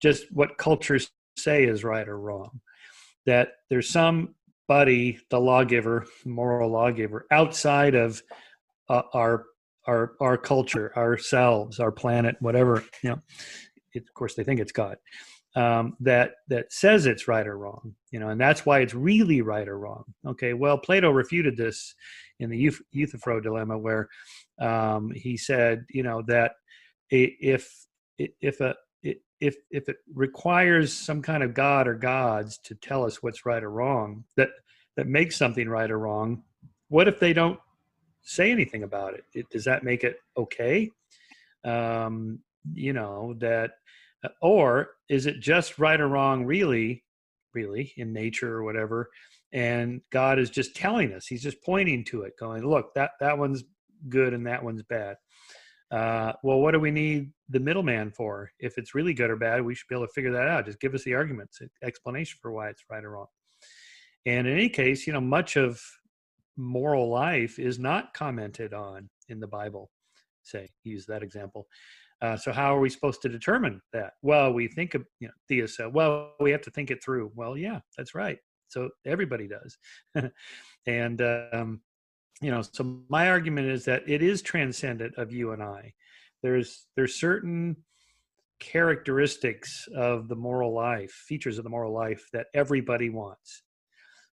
just 0.00 0.26
what 0.32 0.58
cultures 0.58 1.10
say 1.36 1.64
is 1.64 1.84
right 1.84 2.08
or 2.08 2.18
wrong. 2.18 2.60
That 3.24 3.52
there's 3.70 3.88
somebody, 3.88 5.20
the 5.30 5.40
lawgiver, 5.40 6.06
moral 6.24 6.70
lawgiver, 6.70 7.26
outside 7.30 7.94
of 7.94 8.22
uh, 8.88 9.02
our 9.14 9.46
our 9.86 10.12
our 10.20 10.36
culture, 10.36 10.92
ourselves, 10.96 11.80
our 11.80 11.92
planet, 11.92 12.36
whatever. 12.40 12.84
You 13.02 13.10
know, 13.10 13.22
it, 13.94 14.02
of 14.02 14.14
course, 14.14 14.34
they 14.34 14.44
think 14.44 14.60
it's 14.60 14.72
God 14.72 14.96
um, 15.54 15.96
that 16.00 16.32
that 16.48 16.72
says 16.72 17.06
it's 17.06 17.28
right 17.28 17.46
or 17.46 17.58
wrong. 17.58 17.94
You 18.10 18.20
know, 18.20 18.28
and 18.28 18.40
that's 18.40 18.64
why 18.64 18.80
it's 18.80 18.94
really 18.94 19.42
right 19.42 19.68
or 19.68 19.78
wrong. 19.78 20.04
Okay, 20.26 20.54
well, 20.54 20.78
Plato 20.78 21.10
refuted 21.10 21.56
this 21.56 21.94
in 22.38 22.50
the 22.50 22.72
Euthyphro 22.90 23.40
dilemma, 23.40 23.78
where 23.78 24.08
um, 24.60 25.10
he 25.14 25.36
said, 25.36 25.84
you 25.90 26.02
know, 26.02 26.22
that 26.28 26.52
if 27.10 27.86
if 28.18 28.60
a 28.60 28.74
if 29.02 29.56
if 29.70 29.88
it 29.88 29.96
requires 30.14 30.92
some 30.92 31.20
kind 31.20 31.42
of 31.42 31.54
god 31.54 31.88
or 31.88 31.94
gods 31.94 32.58
to 32.58 32.74
tell 32.76 33.04
us 33.04 33.22
what's 33.22 33.44
right 33.44 33.62
or 33.62 33.70
wrong, 33.70 34.24
that 34.36 34.50
that 34.96 35.06
makes 35.06 35.36
something 35.36 35.68
right 35.68 35.90
or 35.90 35.98
wrong, 35.98 36.42
what 36.88 37.08
if 37.08 37.18
they 37.18 37.32
don't 37.32 37.58
say 38.22 38.50
anything 38.50 38.82
about 38.82 39.14
it? 39.14 39.24
it 39.34 39.50
does 39.50 39.64
that 39.64 39.84
make 39.84 40.04
it 40.04 40.16
okay? 40.36 40.90
Um, 41.64 42.40
you 42.74 42.92
know 42.92 43.34
that, 43.38 43.72
or 44.40 44.90
is 45.08 45.26
it 45.26 45.40
just 45.40 45.78
right 45.78 46.00
or 46.00 46.08
wrong? 46.08 46.44
Really, 46.44 47.04
really 47.54 47.92
in 47.96 48.12
nature 48.12 48.54
or 48.54 48.62
whatever 48.62 49.10
and 49.52 50.00
god 50.10 50.38
is 50.38 50.50
just 50.50 50.74
telling 50.74 51.12
us 51.12 51.26
he's 51.26 51.42
just 51.42 51.62
pointing 51.62 52.04
to 52.04 52.22
it 52.22 52.32
going 52.38 52.66
look 52.66 52.94
that 52.94 53.10
that 53.20 53.36
one's 53.36 53.64
good 54.08 54.34
and 54.34 54.46
that 54.46 54.62
one's 54.62 54.82
bad 54.82 55.16
uh, 55.90 56.32
well 56.42 56.60
what 56.60 56.72
do 56.72 56.80
we 56.80 56.90
need 56.90 57.30
the 57.50 57.60
middleman 57.60 58.10
for 58.10 58.50
if 58.58 58.78
it's 58.78 58.94
really 58.94 59.12
good 59.12 59.30
or 59.30 59.36
bad 59.36 59.62
we 59.62 59.74
should 59.74 59.86
be 59.88 59.94
able 59.94 60.06
to 60.06 60.12
figure 60.12 60.32
that 60.32 60.48
out 60.48 60.64
just 60.64 60.80
give 60.80 60.94
us 60.94 61.04
the 61.04 61.14
arguments 61.14 61.60
explanation 61.82 62.38
for 62.40 62.50
why 62.50 62.68
it's 62.68 62.84
right 62.90 63.04
or 63.04 63.10
wrong 63.10 63.26
and 64.24 64.46
in 64.46 64.54
any 64.54 64.68
case 64.68 65.06
you 65.06 65.12
know 65.12 65.20
much 65.20 65.56
of 65.56 65.80
moral 66.56 67.08
life 67.08 67.58
is 67.58 67.78
not 67.78 68.12
commented 68.14 68.74
on 68.74 69.08
in 69.28 69.40
the 69.40 69.46
bible 69.46 69.90
say 70.42 70.68
use 70.84 71.06
that 71.06 71.22
example. 71.22 71.66
Uh, 72.20 72.36
so 72.36 72.52
how 72.52 72.76
are 72.76 72.80
we 72.80 72.88
supposed 72.88 73.20
to 73.22 73.28
determine 73.28 73.80
that? 73.92 74.12
Well 74.22 74.52
we 74.52 74.68
think 74.68 74.94
of 74.94 75.04
you 75.20 75.28
know 75.28 75.66
said 75.66 75.92
well 75.92 76.34
we 76.40 76.50
have 76.50 76.62
to 76.62 76.70
think 76.70 76.90
it 76.90 77.02
through. 77.02 77.32
Well 77.34 77.56
yeah 77.56 77.80
that's 77.96 78.14
right 78.14 78.38
so 78.68 78.90
everybody 79.06 79.48
does. 79.48 79.76
And 80.84 81.22
um, 81.22 81.80
you 82.40 82.50
know 82.50 82.62
so 82.62 83.02
my 83.08 83.28
argument 83.30 83.68
is 83.68 83.84
that 83.84 84.02
it 84.08 84.20
is 84.20 84.42
transcendent 84.42 85.14
of 85.16 85.32
you 85.32 85.52
and 85.52 85.62
i. 85.62 85.92
There's 86.42 86.86
there's 86.96 87.20
certain 87.20 87.76
characteristics 88.58 89.88
of 89.96 90.28
the 90.28 90.36
moral 90.36 90.72
life 90.72 91.10
features 91.10 91.58
of 91.58 91.64
the 91.64 91.70
moral 91.70 91.92
life 91.92 92.28
that 92.32 92.46
everybody 92.54 93.10
wants 93.10 93.62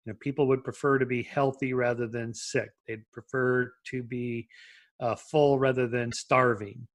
you 0.04 0.12
know 0.12 0.18
people 0.20 0.46
would 0.48 0.64
prefer 0.64 0.98
to 0.98 1.06
be 1.06 1.22
healthy 1.22 1.72
rather 1.72 2.06
than 2.06 2.34
sick. 2.34 2.70
They'd 2.86 3.10
prefer 3.12 3.72
to 3.90 4.02
be 4.02 4.48
uh, 5.00 5.16
full 5.16 5.58
rather 5.58 5.86
than 5.86 6.12
starving. 6.12 6.86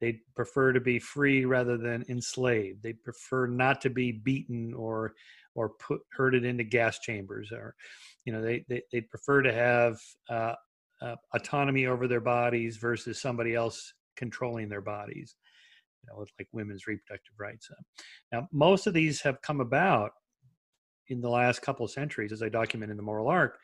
They'd 0.00 0.20
prefer 0.34 0.72
to 0.72 0.80
be 0.80 0.98
free 0.98 1.44
rather 1.44 1.78
than 1.78 2.04
enslaved. 2.08 2.82
They 2.82 2.92
prefer 2.92 3.46
not 3.46 3.80
to 3.82 3.90
be 3.90 4.12
beaten 4.12 4.74
or 4.74 5.14
or 5.54 5.70
put 5.70 6.00
herded 6.12 6.44
into 6.44 6.64
gas 6.64 6.98
chambers 6.98 7.50
or 7.50 7.74
you 8.24 8.32
know 8.32 8.42
they, 8.42 8.64
they 8.68 8.82
would 8.92 9.10
prefer 9.10 9.42
to 9.42 9.52
have 9.52 9.96
uh, 10.28 10.54
uh, 11.00 11.16
autonomy 11.34 11.86
over 11.86 12.06
their 12.06 12.20
bodies 12.20 12.76
versus 12.76 13.20
somebody 13.20 13.54
else 13.54 13.92
controlling 14.16 14.68
their 14.68 14.80
bodies 14.80 15.36
you 16.02 16.08
know 16.12 16.24
like 16.38 16.48
women's 16.52 16.86
reproductive 16.86 17.34
rights. 17.38 17.68
Now 18.32 18.48
most 18.52 18.86
of 18.86 18.92
these 18.92 19.20
have 19.22 19.40
come 19.40 19.60
about 19.60 20.12
in 21.08 21.20
the 21.20 21.28
last 21.28 21.62
couple 21.62 21.84
of 21.84 21.90
centuries 21.90 22.32
as 22.32 22.42
i 22.42 22.48
document 22.48 22.90
in 22.90 22.96
the 22.96 23.02
moral 23.02 23.28
arc 23.28 23.58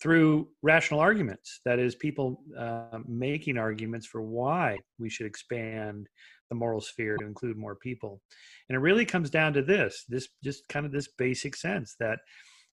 through 0.00 0.48
rational 0.62 1.00
arguments. 1.00 1.60
That 1.64 1.78
is 1.78 1.94
people 1.94 2.42
uh, 2.58 2.98
making 3.06 3.58
arguments 3.58 4.06
for 4.06 4.22
why 4.22 4.78
we 4.98 5.10
should 5.10 5.26
expand 5.26 6.08
the 6.48 6.56
moral 6.56 6.80
sphere 6.80 7.16
to 7.18 7.26
include 7.26 7.56
more 7.56 7.76
people. 7.76 8.20
And 8.68 8.76
it 8.76 8.80
really 8.80 9.04
comes 9.04 9.30
down 9.30 9.52
to 9.54 9.62
this 9.62 10.04
this 10.08 10.28
just 10.42 10.66
kind 10.68 10.86
of 10.86 10.92
this 10.92 11.08
basic 11.18 11.54
sense 11.54 11.94
that 12.00 12.18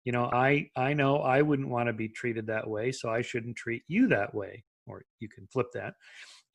you 0.05 0.11
know 0.11 0.25
i 0.31 0.69
i 0.75 0.93
know 0.93 1.17
i 1.17 1.41
wouldn't 1.41 1.69
want 1.69 1.87
to 1.87 1.93
be 1.93 2.07
treated 2.07 2.47
that 2.47 2.67
way 2.67 2.91
so 2.91 3.09
i 3.09 3.21
shouldn't 3.21 3.55
treat 3.55 3.83
you 3.87 4.07
that 4.07 4.33
way. 4.33 4.63
Or 4.87 5.03
you 5.19 5.27
can 5.27 5.47
flip 5.47 5.67
that 5.73 5.95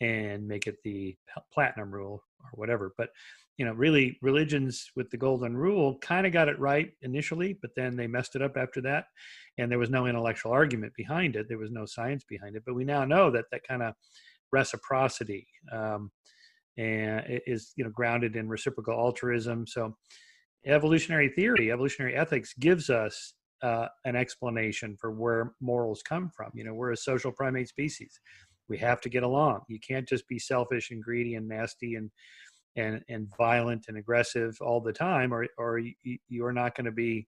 and 0.00 0.48
make 0.48 0.66
it 0.66 0.76
the 0.84 1.14
platinum 1.52 1.92
rule 1.92 2.24
or 2.42 2.50
whatever. 2.54 2.94
But 2.96 3.10
you 3.58 3.64
know 3.64 3.72
really 3.72 4.18
religions 4.22 4.90
with 4.96 5.10
the 5.10 5.16
golden 5.16 5.56
rule 5.56 5.98
kind 5.98 6.26
of 6.26 6.32
got 6.32 6.48
it 6.48 6.58
right 6.58 6.92
initially 7.02 7.56
but 7.60 7.70
then 7.76 7.96
they 7.96 8.06
messed 8.06 8.34
it 8.34 8.42
up 8.42 8.56
after 8.56 8.80
that 8.80 9.04
and 9.58 9.70
there 9.70 9.78
was 9.78 9.90
no 9.90 10.06
intellectual 10.06 10.52
argument 10.52 10.92
behind 10.96 11.36
it 11.36 11.46
there 11.48 11.58
was 11.58 11.70
no 11.70 11.84
science 11.84 12.24
behind 12.28 12.56
it 12.56 12.62
but 12.64 12.74
we 12.74 12.84
now 12.84 13.04
know 13.04 13.30
that 13.30 13.44
that 13.52 13.66
kind 13.66 13.82
of 13.82 13.94
reciprocity 14.52 15.46
um, 15.72 16.10
and 16.78 17.22
is 17.46 17.72
you 17.76 17.84
know 17.84 17.90
grounded 17.90 18.36
in 18.36 18.48
reciprocal 18.48 18.94
altruism. 18.94 19.66
So 19.66 19.96
evolutionary 20.64 21.28
theory, 21.28 21.72
evolutionary 21.72 22.14
ethics 22.14 22.54
gives 22.58 22.88
us 22.88 23.34
uh, 23.62 23.88
an 24.04 24.16
explanation 24.16 24.96
for 25.00 25.10
where 25.10 25.52
morals 25.60 26.02
come 26.02 26.30
from. 26.34 26.50
You 26.54 26.64
know, 26.64 26.74
we're 26.74 26.92
a 26.92 26.96
social 26.96 27.32
primate 27.32 27.68
species. 27.68 28.20
We 28.68 28.78
have 28.78 29.00
to 29.02 29.08
get 29.08 29.22
along. 29.22 29.60
You 29.68 29.78
can't 29.86 30.08
just 30.08 30.26
be 30.28 30.38
selfish 30.38 30.90
and 30.90 31.02
greedy 31.02 31.34
and 31.34 31.48
nasty 31.48 31.94
and 31.96 32.10
and 32.76 33.02
and 33.08 33.28
violent 33.36 33.86
and 33.88 33.96
aggressive 33.96 34.56
all 34.60 34.80
the 34.80 34.92
time, 34.92 35.32
or 35.32 35.46
or 35.58 35.78
you, 35.78 35.94
you're 36.28 36.52
not 36.52 36.74
going 36.74 36.86
to 36.86 36.92
be 36.92 37.26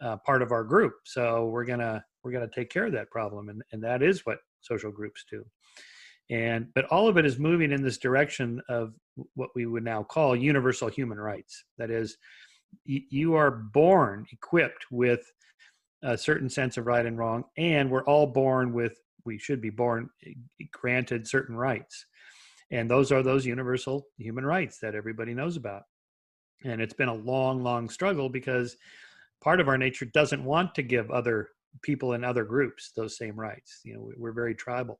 uh, 0.00 0.16
part 0.26 0.42
of 0.42 0.52
our 0.52 0.64
group. 0.64 0.94
So 1.04 1.46
we're 1.46 1.64
gonna 1.64 2.04
we're 2.22 2.32
gonna 2.32 2.48
take 2.52 2.70
care 2.70 2.86
of 2.86 2.92
that 2.92 3.10
problem, 3.10 3.48
and 3.48 3.62
and 3.72 3.82
that 3.84 4.02
is 4.02 4.26
what 4.26 4.38
social 4.60 4.90
groups 4.90 5.24
do. 5.30 5.44
And 6.30 6.68
but 6.74 6.86
all 6.86 7.08
of 7.08 7.16
it 7.16 7.26
is 7.26 7.38
moving 7.38 7.72
in 7.72 7.82
this 7.82 7.98
direction 7.98 8.60
of 8.68 8.94
what 9.34 9.50
we 9.54 9.66
would 9.66 9.84
now 9.84 10.02
call 10.02 10.34
universal 10.34 10.88
human 10.88 11.18
rights. 11.18 11.64
That 11.78 11.90
is 11.90 12.16
you 12.84 13.34
are 13.34 13.50
born 13.50 14.26
equipped 14.32 14.86
with 14.90 15.30
a 16.02 16.16
certain 16.18 16.48
sense 16.48 16.76
of 16.76 16.86
right 16.86 17.06
and 17.06 17.18
wrong 17.18 17.44
and 17.56 17.90
we're 17.90 18.04
all 18.04 18.26
born 18.26 18.72
with 18.72 18.98
we 19.24 19.38
should 19.38 19.60
be 19.60 19.70
born 19.70 20.08
eh, 20.26 20.32
granted 20.72 21.28
certain 21.28 21.54
rights 21.54 22.06
and 22.72 22.90
those 22.90 23.12
are 23.12 23.22
those 23.22 23.46
universal 23.46 24.06
human 24.16 24.44
rights 24.44 24.78
that 24.78 24.94
everybody 24.94 25.34
knows 25.34 25.56
about. 25.56 25.82
And 26.64 26.80
it's 26.80 26.94
been 26.94 27.08
a 27.08 27.14
long 27.14 27.62
long 27.62 27.88
struggle 27.88 28.28
because 28.28 28.76
part 29.42 29.60
of 29.60 29.68
our 29.68 29.78
nature 29.78 30.06
doesn't 30.06 30.42
want 30.42 30.74
to 30.76 30.82
give 30.82 31.10
other 31.10 31.50
people 31.82 32.14
in 32.14 32.24
other 32.24 32.44
groups 32.44 32.92
those 32.96 33.16
same 33.16 33.38
rights. 33.38 33.80
You 33.84 33.94
know 33.94 34.10
we're 34.16 34.32
very 34.32 34.54
tribal. 34.54 34.98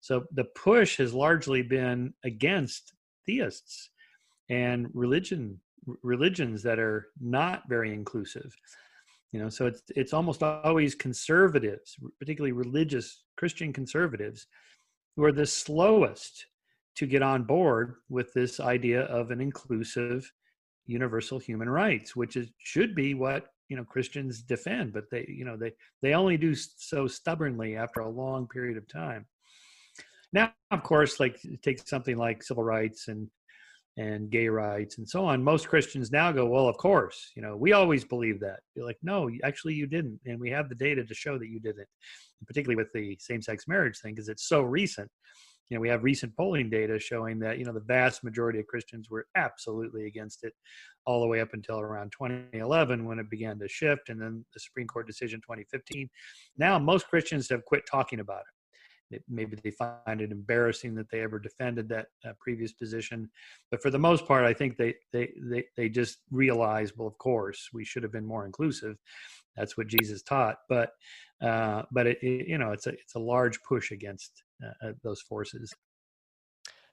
So 0.00 0.24
the 0.32 0.44
push 0.44 0.96
has 0.96 1.12
largely 1.12 1.62
been 1.62 2.14
against 2.24 2.94
theists 3.26 3.90
and 4.48 4.88
religion 4.94 5.60
religions 6.02 6.62
that 6.62 6.78
are 6.78 7.08
not 7.20 7.62
very 7.68 7.92
inclusive. 7.92 8.54
You 9.32 9.40
know, 9.40 9.50
so 9.50 9.66
it's 9.66 9.82
it's 9.94 10.14
almost 10.14 10.42
always 10.42 10.94
conservatives, 10.94 11.96
particularly 12.18 12.52
religious 12.52 13.24
Christian 13.36 13.74
conservatives, 13.74 14.46
who 15.16 15.24
are 15.24 15.32
the 15.32 15.44
slowest 15.46 16.46
to 16.98 17.06
get 17.06 17.22
on 17.22 17.42
board 17.42 17.94
with 18.08 18.32
this 18.34 18.60
idea 18.60 19.02
of 19.02 19.30
an 19.30 19.40
inclusive 19.40 20.30
universal 20.86 21.38
human 21.38 21.68
rights 21.68 22.14
which 22.16 22.36
is 22.36 22.48
should 22.58 22.94
be 22.94 23.14
what 23.14 23.46
you 23.68 23.76
know 23.76 23.84
christians 23.84 24.42
defend 24.42 24.92
but 24.92 25.04
they 25.10 25.26
you 25.28 25.44
know 25.44 25.56
they 25.56 25.72
they 26.02 26.14
only 26.14 26.36
do 26.36 26.54
so 26.54 27.06
stubbornly 27.06 27.76
after 27.76 28.00
a 28.00 28.08
long 28.08 28.46
period 28.48 28.76
of 28.76 28.88
time 28.88 29.26
now, 30.32 30.52
of 30.70 30.82
course, 30.82 31.20
like 31.20 31.40
take 31.62 31.86
something 31.86 32.16
like 32.16 32.42
civil 32.42 32.64
rights 32.64 33.08
and 33.08 33.28
and 33.96 34.30
gay 34.30 34.48
rights 34.48 34.98
and 34.98 35.08
so 35.08 35.24
on. 35.24 35.42
Most 35.42 35.68
Christians 35.68 36.12
now 36.12 36.30
go, 36.30 36.46
well, 36.46 36.68
of 36.68 36.76
course, 36.76 37.32
you 37.34 37.42
know, 37.42 37.56
we 37.56 37.72
always 37.72 38.04
believe 38.04 38.38
that. 38.40 38.60
You're 38.76 38.86
like, 38.86 38.98
no, 39.02 39.28
actually, 39.42 39.74
you 39.74 39.88
didn't, 39.88 40.20
and 40.24 40.38
we 40.38 40.50
have 40.50 40.68
the 40.68 40.76
data 40.76 41.04
to 41.04 41.14
show 41.14 41.36
that 41.36 41.48
you 41.48 41.58
didn't. 41.58 41.88
Particularly 42.46 42.76
with 42.76 42.92
the 42.94 43.16
same-sex 43.18 43.66
marriage 43.66 43.98
thing, 43.98 44.14
because 44.14 44.28
it's 44.28 44.46
so 44.46 44.60
recent. 44.62 45.10
You 45.68 45.76
know, 45.76 45.80
we 45.80 45.88
have 45.88 46.02
recent 46.02 46.34
polling 46.36 46.70
data 46.70 46.98
showing 46.98 47.38
that 47.40 47.58
you 47.58 47.64
know 47.64 47.72
the 47.72 47.80
vast 47.80 48.24
majority 48.24 48.58
of 48.58 48.66
Christians 48.66 49.10
were 49.10 49.26
absolutely 49.34 50.06
against 50.06 50.44
it, 50.44 50.54
all 51.06 51.20
the 51.20 51.26
way 51.26 51.40
up 51.40 51.52
until 51.52 51.80
around 51.80 52.12
2011 52.12 53.04
when 53.04 53.18
it 53.18 53.30
began 53.30 53.58
to 53.58 53.68
shift, 53.68 54.08
and 54.08 54.20
then 54.20 54.44
the 54.54 54.60
Supreme 54.60 54.86
Court 54.86 55.06
decision 55.06 55.40
2015. 55.40 56.08
Now, 56.56 56.78
most 56.78 57.08
Christians 57.08 57.48
have 57.50 57.64
quit 57.64 57.84
talking 57.90 58.20
about 58.20 58.40
it 58.40 58.54
it, 59.10 59.22
maybe 59.28 59.56
they 59.62 59.70
find 59.70 60.20
it 60.20 60.32
embarrassing 60.32 60.94
that 60.94 61.10
they 61.10 61.20
ever 61.20 61.38
defended 61.38 61.88
that 61.88 62.06
uh, 62.26 62.32
previous 62.40 62.72
position 62.72 63.28
but 63.70 63.82
for 63.82 63.90
the 63.90 63.98
most 63.98 64.26
part 64.26 64.44
i 64.44 64.52
think 64.52 64.76
they, 64.76 64.94
they 65.12 65.32
they 65.42 65.64
they 65.76 65.88
just 65.88 66.18
realize 66.30 66.96
well 66.96 67.08
of 67.08 67.16
course 67.18 67.68
we 67.72 67.84
should 67.84 68.02
have 68.02 68.12
been 68.12 68.26
more 68.26 68.46
inclusive 68.46 68.96
that's 69.56 69.76
what 69.76 69.86
jesus 69.86 70.22
taught 70.22 70.58
but 70.68 70.90
uh, 71.40 71.82
but 71.92 72.06
it, 72.06 72.18
it, 72.22 72.48
you 72.48 72.58
know 72.58 72.72
it's 72.72 72.86
a 72.86 72.90
it's 72.90 73.14
a 73.14 73.18
large 73.18 73.62
push 73.62 73.90
against 73.90 74.42
uh, 74.64 74.88
uh, 74.88 74.92
those 75.02 75.20
forces 75.20 75.72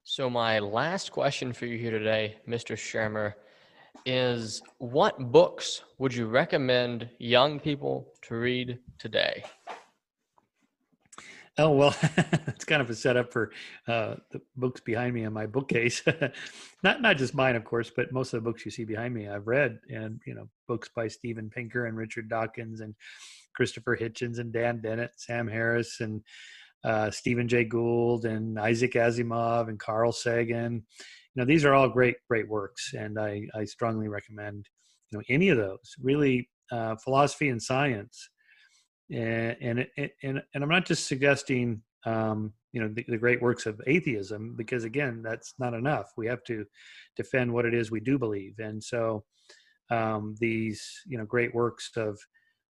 so 0.03 0.29
my 0.29 0.59
last 0.59 1.11
question 1.11 1.53
for 1.53 1.65
you 1.65 1.77
here 1.77 1.91
today 1.91 2.35
mr 2.47 2.75
shermer 2.75 3.33
is 4.05 4.61
what 4.77 5.31
books 5.31 5.81
would 5.97 6.13
you 6.13 6.27
recommend 6.27 7.09
young 7.19 7.59
people 7.59 8.07
to 8.21 8.35
read 8.35 8.77
today 8.99 9.43
Oh 11.57 11.71
well, 11.71 11.95
it's 12.47 12.65
kind 12.65 12.81
of 12.81 12.89
a 12.89 12.95
setup 12.95 13.31
for 13.31 13.51
uh, 13.87 14.15
the 14.31 14.41
books 14.57 14.81
behind 14.81 15.13
me 15.13 15.23
in 15.23 15.31
my 15.31 15.45
bookcase. 15.45 16.03
not 16.83 17.01
not 17.01 17.17
just 17.17 17.33
mine, 17.33 17.55
of 17.55 17.63
course, 17.63 17.91
but 17.95 18.11
most 18.11 18.33
of 18.33 18.43
the 18.43 18.49
books 18.49 18.65
you 18.65 18.71
see 18.71 18.83
behind 18.83 19.13
me 19.13 19.29
I've 19.29 19.47
read, 19.47 19.79
and 19.89 20.19
you 20.25 20.35
know, 20.35 20.49
books 20.67 20.89
by 20.93 21.07
Steven 21.07 21.49
Pinker 21.49 21.85
and 21.85 21.95
Richard 21.95 22.29
Dawkins 22.29 22.81
and 22.81 22.93
Christopher 23.55 23.95
Hitchens 23.95 24.39
and 24.39 24.51
Dan 24.51 24.81
Dennett, 24.81 25.11
Sam 25.15 25.47
Harris, 25.47 26.01
and 26.01 26.21
uh, 26.85 27.11
Stephen 27.11 27.47
Jay 27.47 27.65
Gould 27.65 28.25
and 28.25 28.59
Isaac 28.59 28.93
Asimov 28.93 29.67
and 29.69 29.79
Carl 29.79 30.11
Sagan. 30.11 30.73
You 31.33 31.41
know, 31.41 31.45
these 31.45 31.65
are 31.65 31.73
all 31.73 31.89
great 31.89 32.15
great 32.29 32.47
works, 32.47 32.93
and 32.93 33.19
I 33.19 33.41
I 33.53 33.65
strongly 33.65 34.07
recommend 34.07 34.67
you 35.11 35.17
know 35.17 35.23
any 35.29 35.49
of 35.49 35.57
those. 35.57 35.95
Really, 36.01 36.49
uh, 36.71 36.95
philosophy 36.97 37.49
and 37.49 37.61
science 37.61 38.29
and 39.11 39.55
and 39.61 39.87
and, 40.23 40.41
and 40.53 40.63
I'm 40.63 40.69
not 40.69 40.85
just 40.85 41.07
suggesting 41.07 41.81
um, 42.05 42.53
you 42.71 42.81
know 42.81 42.89
the, 42.93 43.05
the, 43.07 43.17
great 43.17 43.41
works 43.41 43.65
of 43.65 43.81
atheism 43.87 44.55
because 44.55 44.83
again 44.83 45.21
that's 45.23 45.53
not 45.59 45.73
enough. 45.73 46.11
We 46.17 46.27
have 46.27 46.43
to 46.45 46.65
defend 47.15 47.53
what 47.53 47.65
it 47.65 47.73
is 47.73 47.91
we 47.91 47.99
do 47.99 48.17
believe, 48.17 48.55
and 48.59 48.83
so 48.83 49.23
um, 49.91 50.35
these 50.39 50.83
you 51.05 51.17
know 51.17 51.25
great 51.25 51.53
works 51.53 51.91
of 51.97 52.19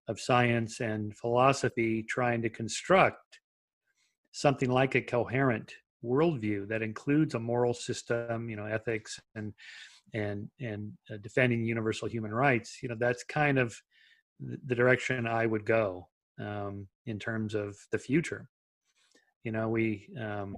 of 0.07 0.19
science 0.19 0.81
and 0.81 1.15
philosophy 1.17 2.05
trying 2.07 2.41
to 2.43 2.49
construct 2.49 3.39
something 4.35 4.69
like 4.69 4.95
a 4.95 5.01
coherent 5.01 5.71
worldview 6.03 6.67
that 6.67 6.81
includes 6.81 7.35
a 7.35 7.39
moral 7.39 7.73
system, 7.73 8.49
you 8.49 8.57
know, 8.57 8.65
ethics 8.65 9.17
and 9.33 9.53
and 10.13 10.49
and 10.59 10.91
uh, 11.09 11.15
defending 11.21 11.63
universal 11.63 12.09
human 12.09 12.33
rights. 12.33 12.79
You 12.83 12.89
know, 12.89 12.97
that's 12.99 13.23
kind 13.23 13.57
of 13.57 13.81
the 14.41 14.75
direction 14.75 15.25
I 15.25 15.45
would 15.45 15.65
go 15.65 16.09
um, 16.37 16.87
in 17.05 17.17
terms 17.17 17.55
of 17.55 17.77
the 17.93 17.97
future. 17.97 18.49
You 19.45 19.53
know, 19.53 19.69
we, 19.69 20.09
um, 20.19 20.57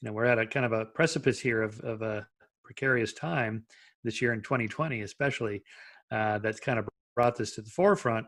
you 0.00 0.06
know, 0.06 0.12
we're 0.12 0.26
at 0.26 0.38
a 0.38 0.46
kind 0.46 0.64
of 0.64 0.72
a 0.72 0.84
precipice 0.84 1.40
here 1.40 1.62
of, 1.62 1.80
of 1.80 2.02
a 2.02 2.24
precarious 2.62 3.12
time 3.12 3.64
this 4.04 4.22
year 4.22 4.32
in 4.32 4.42
2020, 4.42 5.00
especially 5.00 5.64
uh, 6.12 6.38
that's 6.38 6.60
kind 6.60 6.78
of 6.78 6.88
brought 7.16 7.36
this 7.36 7.56
to 7.56 7.62
the 7.62 7.70
forefront 7.70 8.26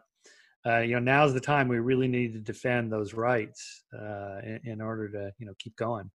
uh, 0.66 0.78
you 0.78 0.94
know 0.94 1.00
now's 1.00 1.34
the 1.34 1.40
time 1.40 1.68
we 1.68 1.78
really 1.78 2.08
need 2.08 2.32
to 2.32 2.40
defend 2.40 2.92
those 2.92 3.14
rights 3.14 3.84
uh, 3.94 4.38
in, 4.42 4.60
in, 4.64 4.80
order 4.80 5.08
to 5.08 5.32
you 5.38 5.46
know 5.46 5.52
keep 5.58 5.76
going. 5.76 6.10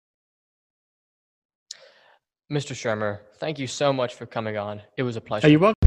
Mr 2.53 2.75
shermer 2.75 3.21
thank 3.39 3.59
you 3.59 3.67
so 3.67 3.93
much 3.93 4.15
for 4.15 4.27
coming 4.27 4.57
on. 4.57 4.83
It 4.97 5.03
was 5.03 5.17
a 5.17 5.21
oh, 5.21 5.23
pleasure 5.23 5.47
Are 5.47 5.51
you 5.51 5.59
welcome. 5.59 5.79